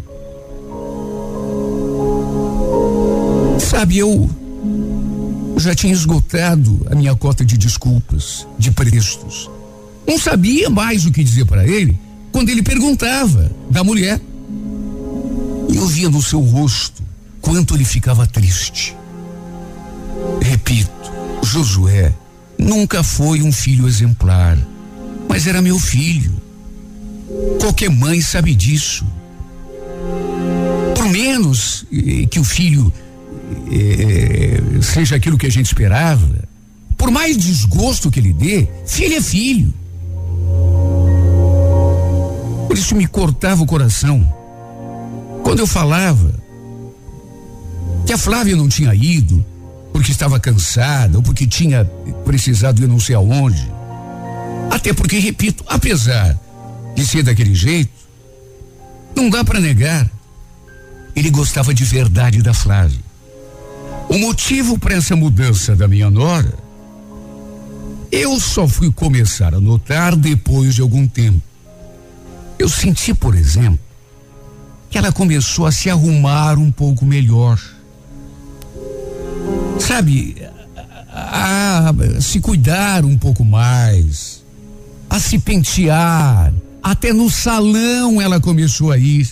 [3.59, 4.29] Sabe, eu
[5.57, 9.51] já tinha esgotado a minha cota de desculpas, de prestos.
[10.07, 11.99] Não sabia mais o que dizer para ele
[12.31, 14.21] quando ele perguntava da mulher.
[15.71, 17.03] E eu via no seu rosto
[17.41, 18.95] quanto ele ficava triste.
[20.43, 20.91] Repito,
[21.43, 22.13] Josué
[22.59, 24.59] nunca foi um filho exemplar,
[25.35, 26.33] mas era meu filho.
[27.59, 29.05] Qualquer mãe sabe disso.
[30.95, 32.93] Por menos eh, que o filho
[33.69, 36.25] é, seja aquilo que a gente esperava,
[36.97, 39.75] por mais desgosto que ele dê, filho é filho.
[42.69, 44.25] Por isso me cortava o coração.
[45.43, 46.33] Quando eu falava
[48.07, 49.45] que a Flávia não tinha ido
[49.93, 51.85] porque estava cansada ou porque tinha
[52.25, 53.74] precisado ir não sei aonde.
[54.75, 56.37] Até porque, repito, apesar
[56.97, 57.93] de ser daquele jeito,
[59.15, 60.11] não dá para negar.
[61.15, 62.99] Ele gostava de verdade da Flávia.
[64.09, 66.53] O motivo para essa mudança da minha nora,
[68.11, 71.41] eu só fui começar a notar depois de algum tempo.
[72.59, 73.79] Eu senti, por exemplo,
[74.91, 77.61] que ela começou a se arrumar um pouco melhor.
[79.79, 80.37] Sabe,
[81.13, 84.44] a, a se cuidar um pouco mais,
[85.15, 86.53] a se pentear.
[86.83, 89.31] Até no salão ela começou a ir.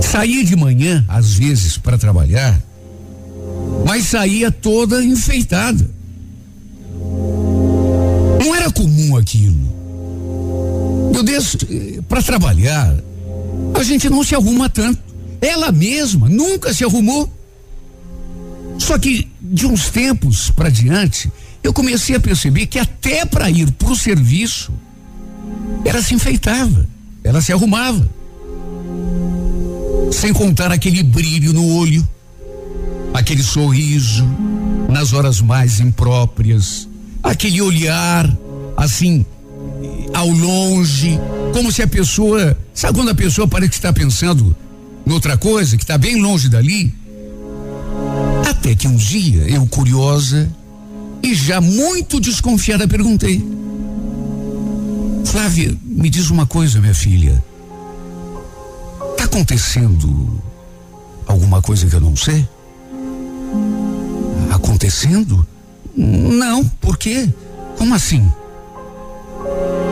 [0.00, 2.62] Saía de manhã, às vezes, para trabalhar,
[3.84, 5.90] mas saía toda enfeitada.
[8.38, 9.58] Não era comum aquilo.
[11.12, 11.56] Meu Deus,
[12.08, 12.94] para trabalhar,
[13.74, 15.00] a gente não se arruma tanto.
[15.40, 17.28] Ela mesma nunca se arrumou.
[18.78, 21.30] Só que de uns tempos para diante,
[21.62, 24.72] eu comecei a perceber que até para ir para o serviço,
[25.84, 26.86] ela se enfeitava,
[27.22, 28.08] ela se arrumava.
[30.12, 32.06] Sem contar aquele brilho no olho,
[33.12, 34.26] aquele sorriso
[34.88, 36.88] nas horas mais impróprias,
[37.22, 38.28] aquele olhar
[38.76, 39.24] assim
[40.14, 41.18] ao longe,
[41.52, 44.56] como se a pessoa, sabe quando a pessoa parece que está pensando
[45.04, 46.94] noutra coisa, que está bem longe dali?
[48.48, 50.50] Até que um dia, eu curiosa
[51.22, 53.44] e já muito desconfiada, perguntei:
[55.24, 57.42] Flávia, me diz uma coisa, minha filha
[59.30, 60.42] acontecendo
[61.24, 62.46] alguma coisa que eu não sei?
[64.50, 65.46] Acontecendo?
[65.96, 67.28] Não, por quê?
[67.78, 68.30] Como assim?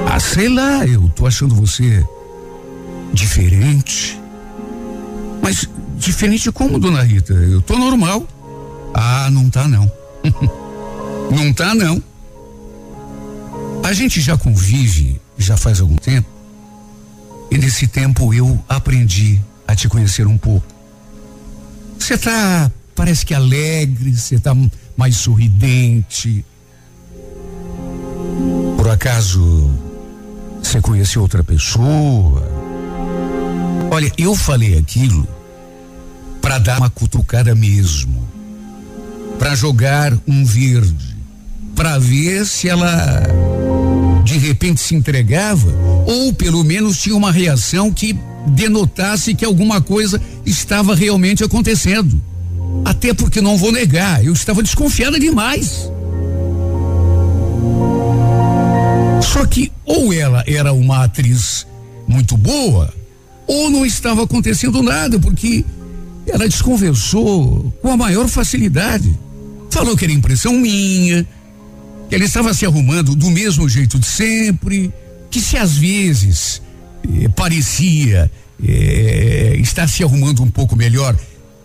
[0.07, 2.05] Ah, sei lá, eu tô achando você
[3.13, 4.21] diferente.
[5.41, 7.33] Mas diferente como, dona Rita?
[7.33, 8.27] Eu tô normal.
[8.93, 9.91] Ah, não tá não.
[11.31, 12.03] não tá não.
[13.85, 16.29] A gente já convive já faz algum tempo
[17.51, 20.67] e nesse tempo eu aprendi a te conhecer um pouco.
[21.99, 24.55] Você tá, parece que alegre, você tá
[24.97, 26.45] mais sorridente.
[28.77, 29.71] Por acaso
[30.63, 32.43] você conheceu outra pessoa?
[33.91, 35.27] Olha, eu falei aquilo
[36.43, 38.27] para dar uma cutucada mesmo,
[39.39, 41.17] para jogar um verde,
[41.79, 43.23] para ver se ela
[44.25, 45.73] de repente se entregava,
[46.07, 48.19] ou pelo menos tinha uma reação que
[48.49, 52.21] denotasse que alguma coisa estava realmente acontecendo.
[52.85, 55.89] Até porque não vou negar, eu estava desconfiada demais.
[59.23, 61.65] Só que ou ela era uma atriz
[62.09, 62.93] muito boa,
[63.47, 65.65] ou não estava acontecendo nada, porque
[66.27, 69.17] ela desconversou com a maior facilidade.
[69.71, 71.25] Falou que era impressão minha,
[72.11, 74.93] ela estava se arrumando do mesmo jeito de sempre,
[75.31, 76.63] que se às vezes
[77.05, 78.31] eh, parecia
[78.63, 81.17] eh, estar se arrumando um pouco melhor,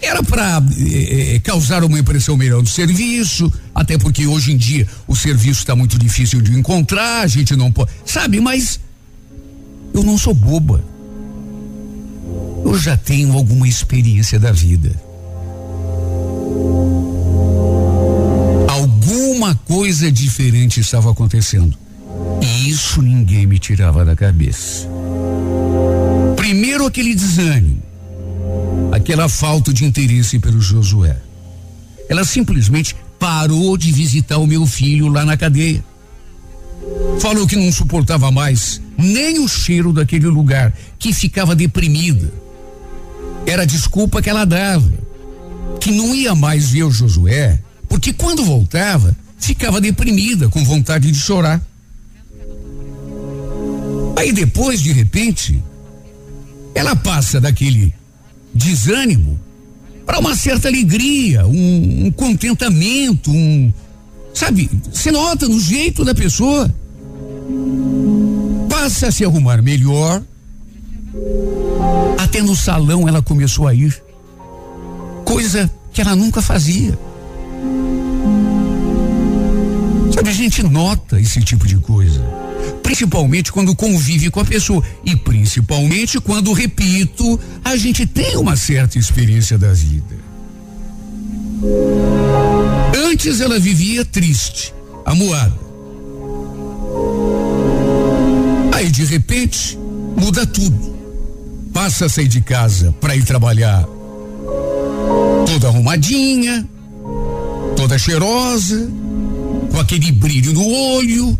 [0.03, 4.85] era para eh, eh, causar uma impressão melhor do serviço, até porque hoje em dia
[5.07, 7.91] o serviço está muito difícil de encontrar, a gente não pode.
[8.05, 8.81] Sabe, mas
[9.93, 10.83] eu não sou boba.
[12.65, 14.93] Eu já tenho alguma experiência da vida.
[19.55, 21.77] Coisa diferente estava acontecendo.
[22.41, 24.87] E isso ninguém me tirava da cabeça.
[26.35, 27.81] Primeiro aquele desânimo,
[28.91, 31.17] aquela falta de interesse pelo Josué.
[32.09, 35.83] Ela simplesmente parou de visitar o meu filho lá na cadeia.
[37.19, 42.31] Falou que não suportava mais nem o cheiro daquele lugar, que ficava deprimida.
[43.45, 44.91] Era a desculpa que ela dava,
[45.79, 51.19] que não ia mais ver o Josué, porque quando voltava, ficava deprimida, com vontade de
[51.19, 51.61] chorar.
[54.15, 55.61] Aí depois, de repente,
[56.73, 57.93] ela passa daquele
[58.53, 59.39] desânimo
[60.05, 63.71] para uma certa alegria, um, um contentamento, um.
[64.33, 66.73] Sabe, você nota no jeito da pessoa.
[68.69, 70.23] Passa a se arrumar melhor.
[72.17, 74.01] Até no salão ela começou a ir.
[75.25, 76.97] Coisa que ela nunca fazia.
[80.13, 82.21] Sabe, a gente nota esse tipo de coisa.
[82.83, 84.83] Principalmente quando convive com a pessoa.
[85.03, 90.15] E principalmente quando, repito, a gente tem uma certa experiência da vida.
[93.09, 95.57] Antes ela vivia triste, amuada.
[98.73, 99.79] Aí de repente
[100.15, 100.93] muda tudo.
[101.73, 103.83] Passa a sair de casa para ir trabalhar
[105.47, 106.67] toda arrumadinha,
[107.75, 108.91] toda cheirosa,
[109.73, 111.39] com aquele brilho no olho.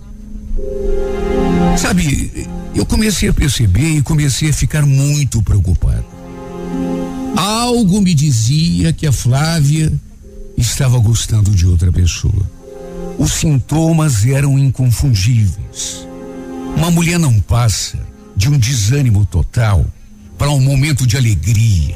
[1.77, 6.03] Sabe, eu comecei a perceber e comecei a ficar muito preocupado.
[7.37, 9.93] Algo me dizia que a Flávia
[10.57, 12.49] estava gostando de outra pessoa.
[13.19, 16.07] Os sintomas eram inconfundíveis.
[16.75, 17.99] Uma mulher não passa
[18.35, 19.85] de um desânimo total
[20.39, 21.95] para um momento de alegria.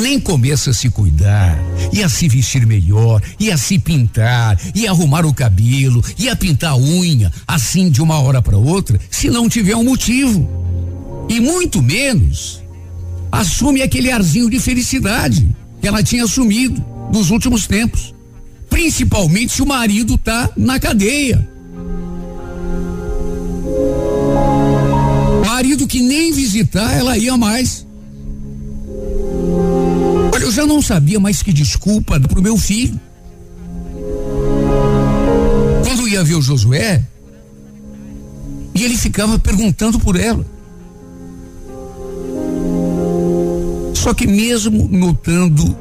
[0.00, 1.58] Nem começa a se cuidar,
[1.92, 6.36] e a se vestir melhor, e a se pintar, e arrumar o cabelo, e a
[6.36, 10.48] pintar a unha, assim de uma hora para outra, se não tiver um motivo.
[11.28, 12.62] E muito menos
[13.30, 15.48] assume aquele arzinho de felicidade
[15.80, 18.14] que ela tinha assumido nos últimos tempos.
[18.68, 21.46] Principalmente se o marido tá na cadeia.
[25.46, 27.86] Marido que nem visitar ela ia mais.
[30.32, 32.98] Olha, eu já não sabia mais que desculpa pro meu filho.
[35.84, 37.04] Quando ia ver o Josué,
[38.74, 40.44] e ele ficava perguntando por ela.
[43.94, 45.76] Só que mesmo notando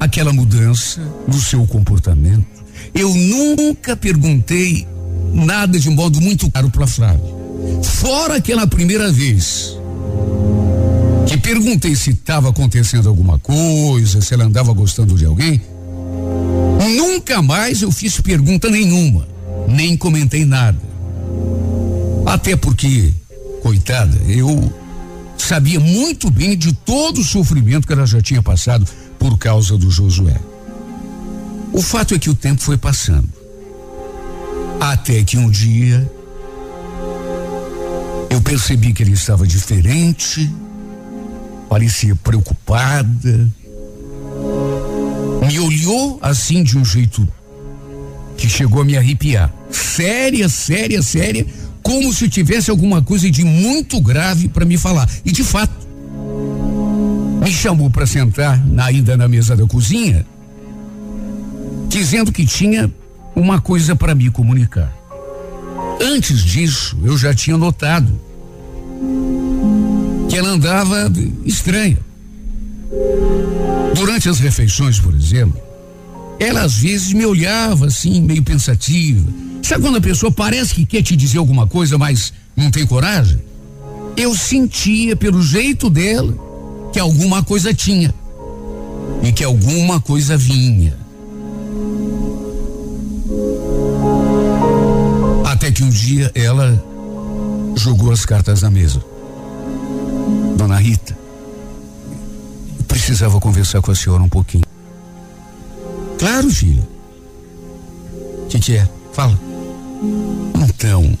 [0.00, 2.46] aquela mudança no seu comportamento,
[2.94, 4.86] eu nunca perguntei
[5.32, 7.42] nada de modo muito claro para Flávia.
[7.82, 9.76] Fora aquela primeira vez
[11.32, 15.62] que perguntei se estava acontecendo alguma coisa, se ela andava gostando de alguém,
[16.94, 19.26] nunca mais eu fiz pergunta nenhuma,
[19.66, 20.78] nem comentei nada.
[22.26, 23.14] Até porque,
[23.62, 24.70] coitada, eu
[25.38, 28.86] sabia muito bem de todo o sofrimento que ela já tinha passado
[29.18, 30.38] por causa do Josué.
[31.72, 33.28] O fato é que o tempo foi passando.
[34.78, 36.10] Até que um dia
[38.28, 40.50] eu percebi que ele estava diferente,
[41.72, 43.50] parecia preocupada,
[45.48, 47.26] me olhou assim de um jeito
[48.36, 49.50] que chegou a me arrepiar.
[49.70, 51.46] Séria, séria, séria,
[51.82, 55.08] como se tivesse alguma coisa de muito grave para me falar.
[55.24, 55.72] E de fato,
[57.42, 60.26] me chamou para sentar na ida na mesa da cozinha,
[61.88, 62.92] dizendo que tinha
[63.34, 64.94] uma coisa para me comunicar.
[66.02, 68.20] Antes disso, eu já tinha notado
[70.32, 71.12] que ela andava
[71.44, 71.98] estranha.
[73.94, 75.60] Durante as refeições, por exemplo,
[76.40, 79.30] ela às vezes me olhava assim, meio pensativa.
[79.62, 83.42] Sabe quando a pessoa parece que quer te dizer alguma coisa, mas não tem coragem?
[84.16, 86.34] Eu sentia pelo jeito dela
[86.94, 88.14] que alguma coisa tinha
[89.22, 90.96] e que alguma coisa vinha.
[95.44, 96.82] Até que um dia ela
[97.76, 99.11] jogou as cartas na mesa.
[100.72, 101.18] Dona Rita,
[102.78, 104.64] eu precisava conversar com a senhora um pouquinho.
[106.18, 106.82] Claro, filha.
[108.44, 108.88] O que, que é?
[109.12, 109.38] Fala.
[110.66, 111.12] Então,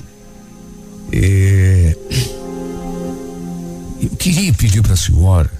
[1.12, 1.94] é,
[4.00, 5.52] eu queria pedir para a senhora.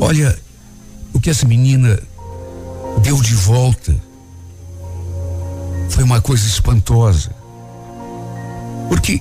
[0.00, 0.38] Olha,
[1.12, 2.00] o que essa menina
[3.02, 3.94] deu de volta
[5.90, 7.36] foi uma coisa espantosa.
[8.88, 9.20] Porque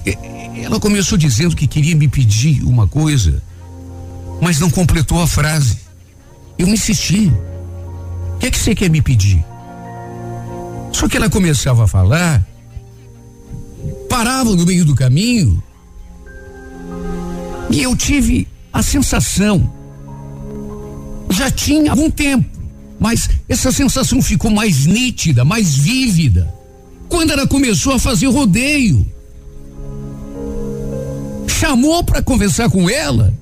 [0.63, 3.41] ela começou dizendo que queria me pedir uma coisa,
[4.41, 5.77] mas não completou a frase.
[6.57, 7.31] Eu insisti.
[8.35, 9.43] O que é que você quer me pedir?
[10.91, 12.45] Só que ela começava a falar,
[14.09, 15.61] parava no meio do caminho,
[17.69, 19.71] e eu tive a sensação,
[21.29, 22.49] já tinha algum tempo,
[22.99, 26.51] mas essa sensação ficou mais nítida, mais vívida,
[27.09, 29.05] quando ela começou a fazer rodeio.
[31.57, 33.33] Chamou para conversar com ela,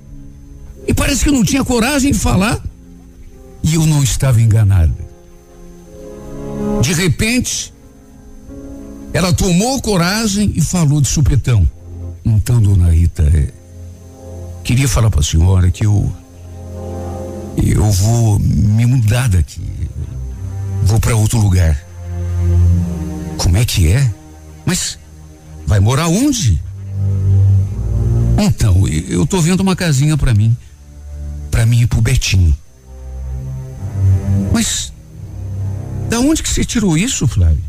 [0.88, 2.64] e parece que não tinha coragem de falar,
[3.62, 4.96] e eu não estava enganado.
[6.82, 7.74] De repente,
[9.12, 11.68] ela tomou coragem e falou de supetão.
[12.24, 13.50] Então, dona Rita, é,
[14.64, 16.12] queria falar para a senhora que eu
[17.58, 19.62] eu vou me mudar daqui.
[20.84, 21.84] Vou para outro lugar.
[23.38, 24.10] Como é que é?
[24.66, 24.98] Mas
[25.66, 26.62] vai morar onde?
[28.38, 30.56] Então, eu tô vendo uma casinha para mim,
[31.50, 32.56] para mim e pro Betinho.
[34.52, 34.94] Mas
[36.10, 37.64] da onde que você tirou isso, Flávio?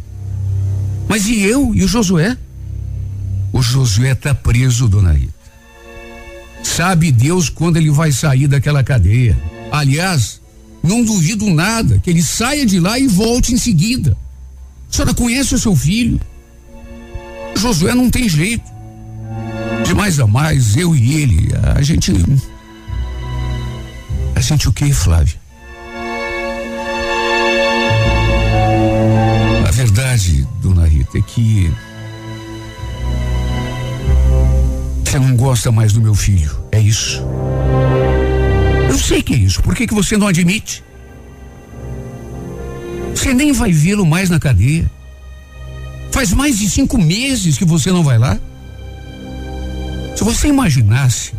[1.08, 2.36] Mas e eu e o Josué?
[3.52, 5.34] O Josué tá preso, dona Rita.
[6.62, 9.36] Sabe Deus quando ele vai sair daquela cadeia.
[9.70, 10.40] Aliás,
[10.82, 14.16] não duvido nada que ele saia de lá e volte em seguida.
[14.90, 16.20] A senhora conhece o seu filho?
[17.56, 18.75] O Josué não tem jeito.
[19.86, 22.12] De mais a mais, eu e ele, a gente.
[24.34, 25.46] A gente o que, Flávio?
[29.76, 31.70] verdade, dona Rita, é que
[35.04, 36.50] você não gosta mais do meu filho.
[36.72, 37.22] É isso.
[38.88, 39.62] Eu sei que é isso.
[39.62, 40.82] Por que, que você não admite?
[43.14, 44.90] Você nem vai vê-lo mais na cadeia.
[46.10, 48.38] Faz mais de cinco meses que você não vai lá.
[50.16, 51.34] Se você imaginasse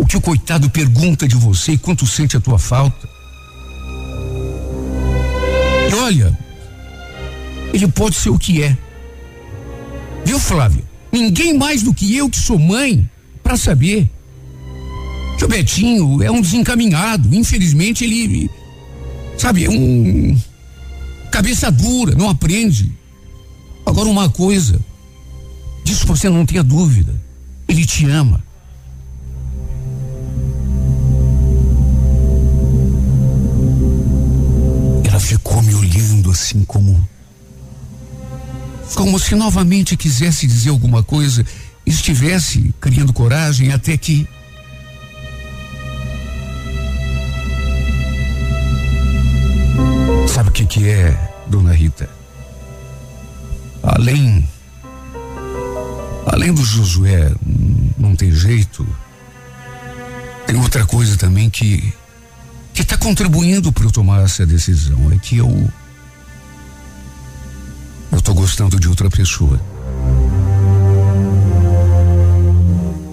[0.00, 3.08] o que o coitado pergunta de você e quanto sente a tua falta.
[5.90, 6.38] E olha,
[7.72, 8.76] ele pode ser o que é.
[10.24, 10.84] Viu, Flávia?
[11.12, 13.08] Ninguém mais do que eu que sou mãe
[13.42, 14.10] para saber.
[15.36, 17.34] Que o Betinho é um desencaminhado.
[17.34, 18.50] Infelizmente, ele.
[19.36, 20.38] Sabe, é um.
[21.30, 22.90] Cabeça dura, não aprende.
[23.84, 24.80] Agora, uma coisa.
[25.84, 27.29] Disso você não tenha dúvida.
[27.70, 28.42] Ele te ama.
[35.04, 37.08] Ela ficou me olhando assim como
[38.96, 41.46] como se novamente quisesse dizer alguma coisa,
[41.86, 44.26] estivesse criando coragem até que.
[50.26, 51.16] Sabe o que, que é,
[51.46, 52.10] dona Rita?
[53.80, 54.44] Além.
[56.26, 57.32] Além do Josué
[57.98, 58.86] não tem jeito,
[60.46, 61.92] tem outra coisa também que
[62.72, 65.12] que está contribuindo para eu tomar essa decisão.
[65.12, 65.70] É que eu
[68.10, 69.60] eu estou gostando de outra pessoa.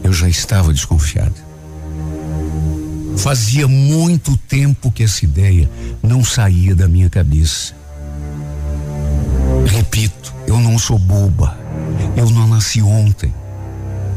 [0.04, 1.48] Eu já estava desconfiada.
[3.18, 5.70] Fazia muito tempo que essa ideia
[6.02, 7.76] não saía da minha cabeça.
[9.68, 11.67] Repito, eu não sou boba.
[12.18, 13.32] Eu não nasci ontem.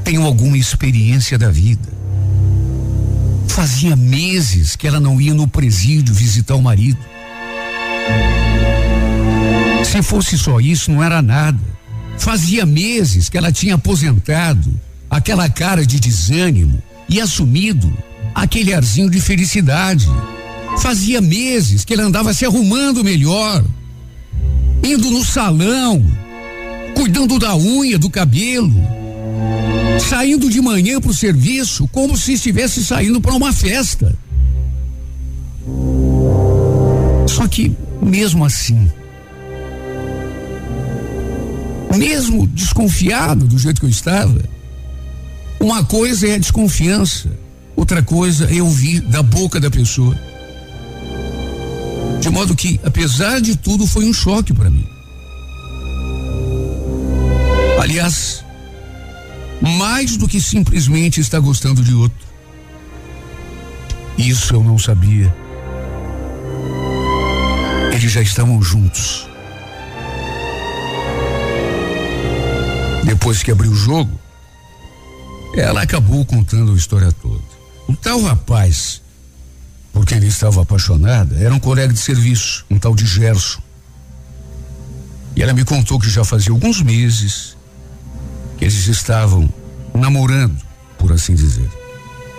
[0.03, 1.87] Tenho alguma experiência da vida.
[3.47, 6.99] Fazia meses que ela não ia no presídio visitar o marido.
[9.85, 11.61] Se fosse só isso, não era nada.
[12.17, 14.73] Fazia meses que ela tinha aposentado
[15.11, 17.93] aquela cara de desânimo e assumido
[18.35, 20.09] aquele arzinho de felicidade.
[20.79, 23.63] Fazia meses que ele andava se arrumando melhor,
[24.83, 26.03] indo no salão,
[27.01, 28.75] cuidando da unha, do cabelo,
[29.99, 34.15] saindo de manhã para o serviço como se estivesse saindo para uma festa.
[37.27, 38.91] Só que, mesmo assim,
[41.97, 44.39] mesmo desconfiado do jeito que eu estava,
[45.59, 47.31] uma coisa é a desconfiança,
[47.75, 50.15] outra coisa é ouvir da boca da pessoa.
[52.21, 55.00] De modo que, apesar de tudo, foi um choque para mim.
[57.81, 58.45] Aliás,
[59.59, 62.29] mais do que simplesmente está gostando de outro.
[64.19, 65.35] Isso eu não sabia.
[67.91, 69.27] Eles já estavam juntos.
[73.03, 74.21] Depois que abriu o jogo,
[75.57, 77.43] ela acabou contando a história toda.
[77.89, 79.01] O tal rapaz,
[79.91, 83.63] por quem ele estava apaixonada, era um colega de serviço, um tal de Gerson.
[85.35, 87.59] E ela me contou que já fazia alguns meses
[88.65, 89.49] eles estavam
[89.95, 90.57] namorando,
[90.99, 91.69] por assim dizer,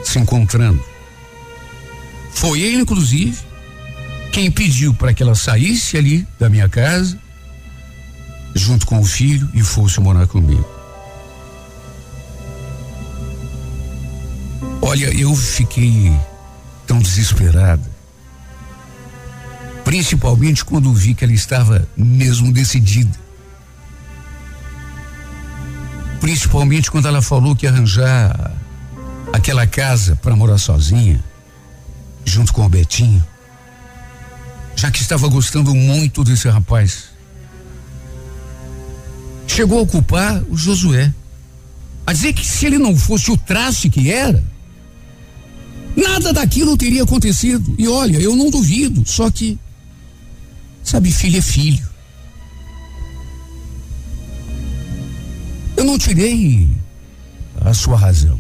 [0.03, 0.83] se encontrando.
[2.33, 3.37] Foi ele, inclusive,
[4.31, 7.17] quem pediu para que ela saísse ali da minha casa,
[8.55, 10.67] junto com o filho, e fosse morar comigo.
[14.81, 16.11] Olha, eu fiquei
[16.87, 17.89] tão desesperada.
[19.83, 23.17] Principalmente quando vi que ela estava mesmo decidida.
[26.21, 28.53] Principalmente quando ela falou que arranjar
[29.33, 31.21] aquela casa para morar sozinha,
[32.23, 33.21] junto com o Betinho.
[34.75, 37.09] Já que estava gostando muito desse rapaz.
[39.45, 41.13] Chegou a ocupar o Josué.
[42.07, 44.41] A dizer que se ele não fosse o traste que era,
[45.95, 47.75] Nada daquilo teria acontecido.
[47.77, 49.59] E olha, eu não duvido, só que,
[50.83, 51.90] sabe, filho é filho.
[55.81, 56.69] Eu não tirei
[57.59, 58.39] a sua razão.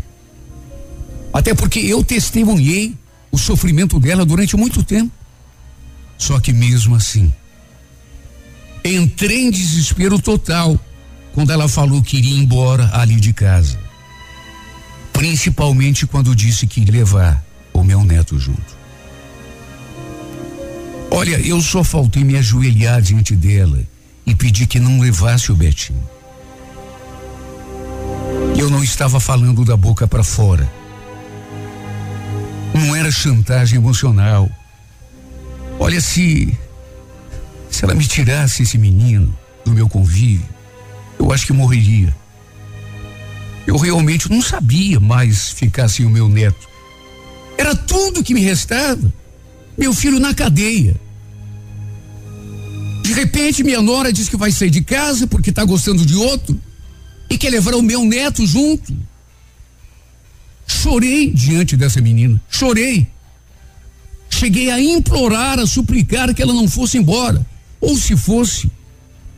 [1.33, 2.95] Até porque eu testemunhei
[3.31, 5.11] o sofrimento dela durante muito tempo.
[6.19, 7.33] Só que mesmo assim,
[8.85, 10.79] entrei em desespero total
[11.33, 13.79] quando ela falou que iria embora ali de casa
[15.11, 18.77] principalmente quando disse que ia levar o meu neto junto.
[21.09, 23.83] Olha, eu só faltei me ajoelhar diante dela
[24.27, 26.20] e pedir que não levasse o Betinho.
[28.61, 30.71] Eu não estava falando da boca para fora.
[32.75, 34.47] Não era chantagem emocional.
[35.79, 36.55] Olha, se.
[37.71, 39.35] Se ela me tirasse esse menino
[39.65, 40.47] do meu convívio,
[41.17, 42.15] eu acho que morreria.
[43.65, 46.69] Eu realmente não sabia mais ficar sem o meu neto.
[47.57, 49.11] Era tudo que me restava.
[49.75, 50.95] Meu filho na cadeia.
[53.01, 56.61] De repente, minha nora diz que vai sair de casa porque está gostando de outro
[57.31, 58.93] e quer levar o meu neto junto.
[60.67, 62.41] Chorei diante dessa menina.
[62.49, 63.07] Chorei.
[64.29, 67.45] Cheguei a implorar, a suplicar que ela não fosse embora.
[67.79, 68.69] Ou se fosse,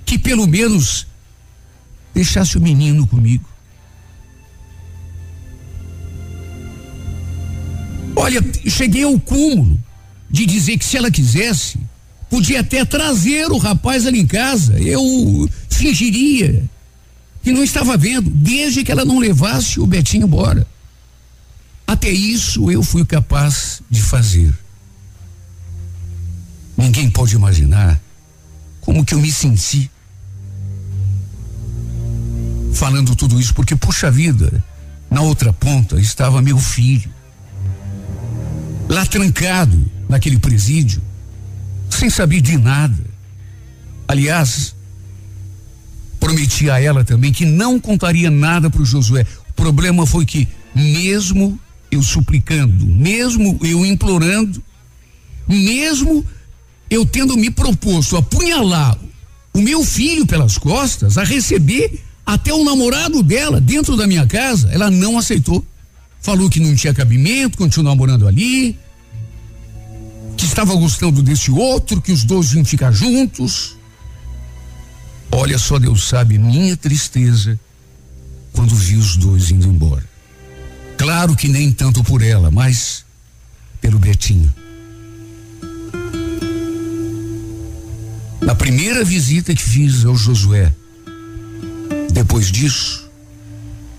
[0.04, 1.06] que pelo menos
[2.16, 3.48] deixasse o menino comigo.
[8.16, 9.80] Olha, cheguei ao cúmulo
[10.32, 11.78] de dizer que se ela quisesse,
[12.28, 14.80] podia até trazer o rapaz ali em casa.
[14.80, 16.68] Eu fingiria
[17.44, 20.66] que não estava vendo, desde que ela não levasse o Betinho embora.
[21.86, 24.58] Até isso eu fui capaz de fazer.
[26.78, 28.02] Ninguém pode imaginar
[28.82, 29.92] como que eu me senti
[32.74, 34.64] falando tudo isso, porque, puxa vida,
[35.10, 37.12] na outra ponta estava meu filho
[38.90, 41.02] lá trancado naquele presídio,
[41.90, 43.04] sem saber de nada.
[44.08, 44.76] Aliás,
[46.24, 49.26] prometi a ela também que não contaria nada para o Josué.
[49.50, 51.60] O problema foi que, mesmo
[51.92, 54.64] eu suplicando, mesmo eu implorando,
[55.46, 56.26] mesmo
[56.90, 58.98] eu tendo me proposto apunhalar
[59.54, 64.72] o meu filho pelas costas, a receber até o namorado dela dentro da minha casa,
[64.72, 65.64] ela não aceitou.
[66.22, 68.80] Falou que não tinha cabimento, continuou morando ali,
[70.38, 73.76] que estava gostando desse outro, que os dois iam ficar juntos.
[75.36, 77.60] Olha só, Deus sabe minha tristeza
[78.52, 80.04] quando vi os dois indo embora.
[80.96, 83.04] Claro que nem tanto por ela, mas
[83.82, 84.54] pelo Betinho.
[88.42, 90.72] Na primeira visita que fiz ao Josué,
[92.12, 93.10] depois disso,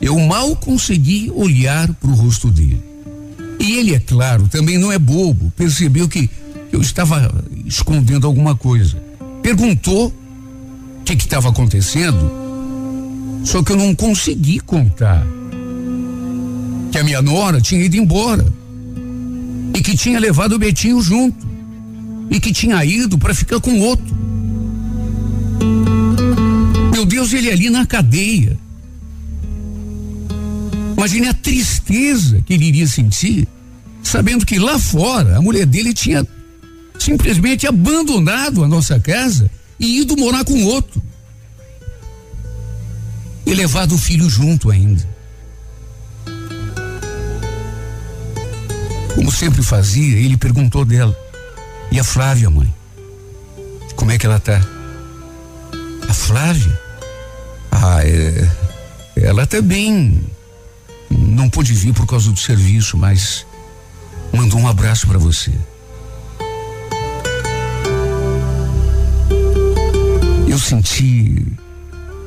[0.00, 2.80] eu mal consegui olhar para o rosto dele.
[3.58, 6.30] E ele, é claro, também não é bobo, percebeu que
[6.70, 9.02] eu estava escondendo alguma coisa.
[9.42, 10.14] Perguntou
[11.04, 12.18] o que estava acontecendo,
[13.44, 15.24] só que eu não consegui contar.
[16.90, 18.46] Que a minha nora tinha ido embora
[19.74, 21.46] e que tinha levado o Betinho junto
[22.30, 24.16] e que tinha ido para ficar com outro.
[26.92, 28.56] Meu Deus, ele ali na cadeia.
[30.96, 33.46] Imagine a tristeza que ele iria sentir,
[34.02, 36.26] sabendo que lá fora a mulher dele tinha
[36.98, 41.02] simplesmente abandonado a nossa casa e ido morar com outro.
[43.46, 45.06] e levado o filho junto ainda.
[49.14, 51.16] Como sempre fazia, ele perguntou dela:
[51.90, 52.72] E a Flávia, mãe?
[53.96, 54.60] Como é que ela tá?
[56.08, 56.80] A Flávia?
[57.70, 58.50] Ah, é,
[59.16, 60.20] ela também
[61.10, 63.46] não pôde vir por causa do serviço, mas
[64.32, 65.52] mandou um abraço para você.
[70.54, 71.44] Eu senti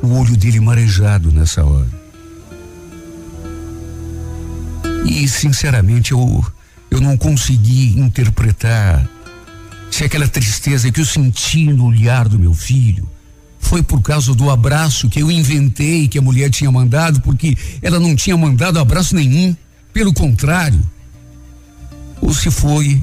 [0.04, 1.88] o olho dele marejado nessa hora.
[5.06, 6.46] E, sinceramente, eu,
[6.92, 9.08] eu não consegui interpretar
[9.90, 13.10] se aquela tristeza que eu senti no olhar do meu filho
[13.60, 17.98] foi por causa do abraço que eu inventei que a mulher tinha mandado, porque ela
[17.98, 19.56] não tinha mandado abraço nenhum,
[19.94, 20.82] pelo contrário.
[22.20, 23.02] Ou se foi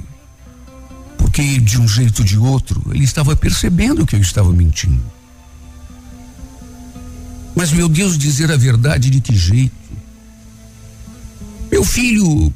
[1.17, 5.14] porque de um jeito ou de outro ele estava percebendo que eu estava mentindo.
[7.55, 9.73] Mas, meu Deus, dizer a verdade de que jeito?
[11.71, 12.53] Meu filho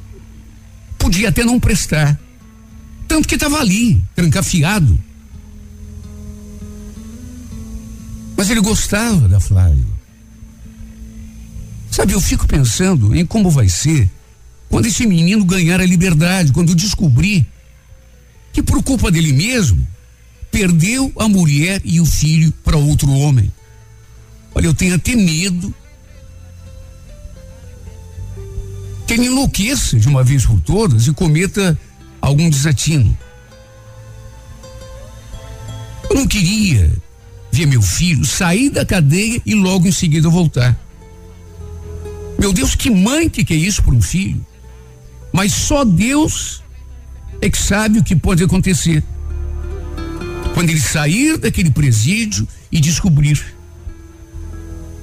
[0.97, 2.19] podia até não prestar.
[3.07, 4.99] Tanto que estava ali, trancafiado.
[8.37, 9.99] Mas ele gostava da Flávia.
[11.91, 14.09] Sabe, eu fico pensando em como vai ser
[14.69, 17.45] quando esse menino ganhar a liberdade, quando descobrir
[18.53, 19.85] que por culpa dele mesmo
[20.51, 23.51] perdeu a mulher e o filho para outro homem.
[24.53, 25.73] Olha, eu tenho até medo
[29.05, 31.77] que ele enlouqueça de uma vez por todas e cometa
[32.21, 33.17] algum desatino.
[36.09, 36.91] Eu não queria
[37.51, 40.77] ver meu filho sair da cadeia e logo em seguida voltar.
[42.39, 44.45] Meu Deus, que mãe que, que é isso para um filho?
[45.31, 46.63] Mas só Deus
[47.41, 49.03] é que sabe o que pode acontecer.
[50.53, 53.43] Quando ele sair daquele presídio e descobrir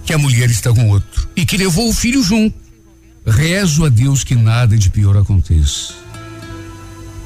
[0.07, 2.54] que a mulher está com outro e que levou o filho junto.
[3.26, 5.94] Rezo a Deus que nada de pior aconteça.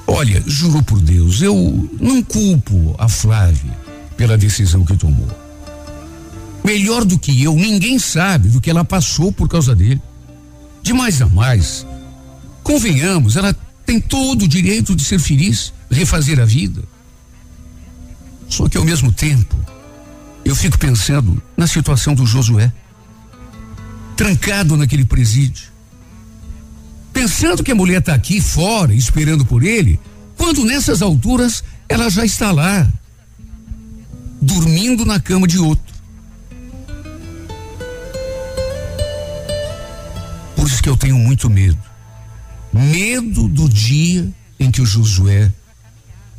[0.07, 3.79] Olha, juro por Deus, eu não culpo a Flávia
[4.17, 5.29] pela decisão que tomou.
[6.65, 10.01] Melhor do que eu, ninguém sabe do que ela passou por causa dele.
[10.83, 11.87] De mais a mais,
[12.63, 13.55] convenhamos, ela
[13.85, 16.83] tem todo o direito de ser feliz, refazer a vida.
[18.49, 19.55] Só que ao mesmo tempo,
[20.45, 22.73] eu fico pensando na situação do Josué,
[24.17, 25.69] trancado naquele presídio,
[27.13, 30.01] pensando que a mulher está aqui fora esperando por ele,
[30.37, 32.91] quando nessas alturas ela já está lá,
[34.41, 35.95] dormindo na cama de outro.
[40.57, 41.79] Por isso que eu tenho muito medo.
[42.73, 45.53] Medo do dia em que o Josué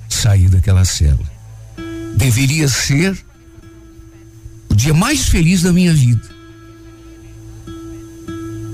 [0.07, 1.29] sair daquela cela.
[2.15, 3.17] Deveria ser
[4.81, 6.27] dia mais feliz da minha vida.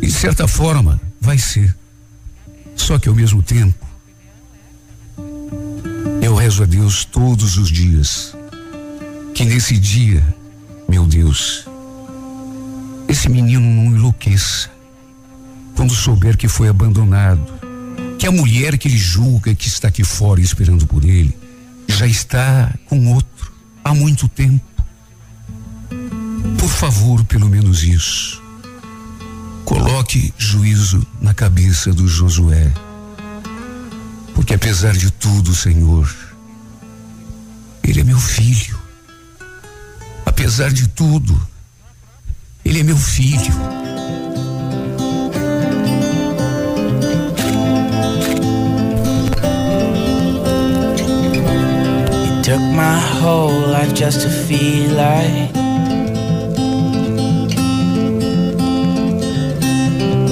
[0.01, 1.75] E de certa forma, vai ser.
[2.75, 3.85] Só que ao mesmo tempo,
[6.21, 8.33] eu rezo a Deus todos os dias.
[9.33, 10.23] Que nesse dia,
[10.87, 11.67] meu Deus,
[13.09, 14.69] esse menino não enlouqueça.
[15.75, 17.45] Quando souber que foi abandonado,
[18.17, 21.37] que a mulher que ele julga que está aqui fora esperando por ele,
[21.87, 23.51] já está com outro
[23.83, 24.66] há muito tempo.
[26.59, 28.41] Por favor, pelo menos isso.
[29.65, 32.71] Coloque juízo na cabeça do Josué.
[34.33, 36.09] Porque apesar de tudo, Senhor,
[37.83, 38.77] ele é meu filho.
[40.25, 41.39] Apesar de tudo,
[42.63, 43.53] ele é meu filho.
[52.47, 55.66] took my whole life just to feel like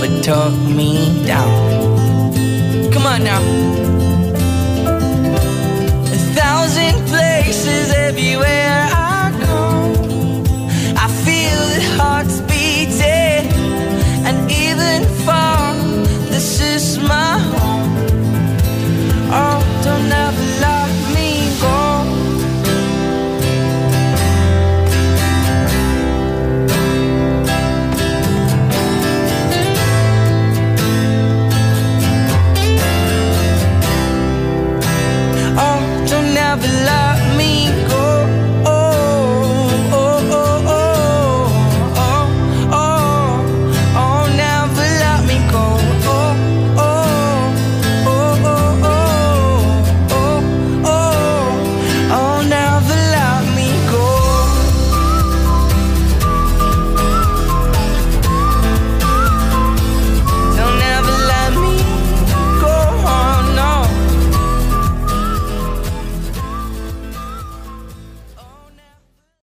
[0.00, 1.59] never took me down.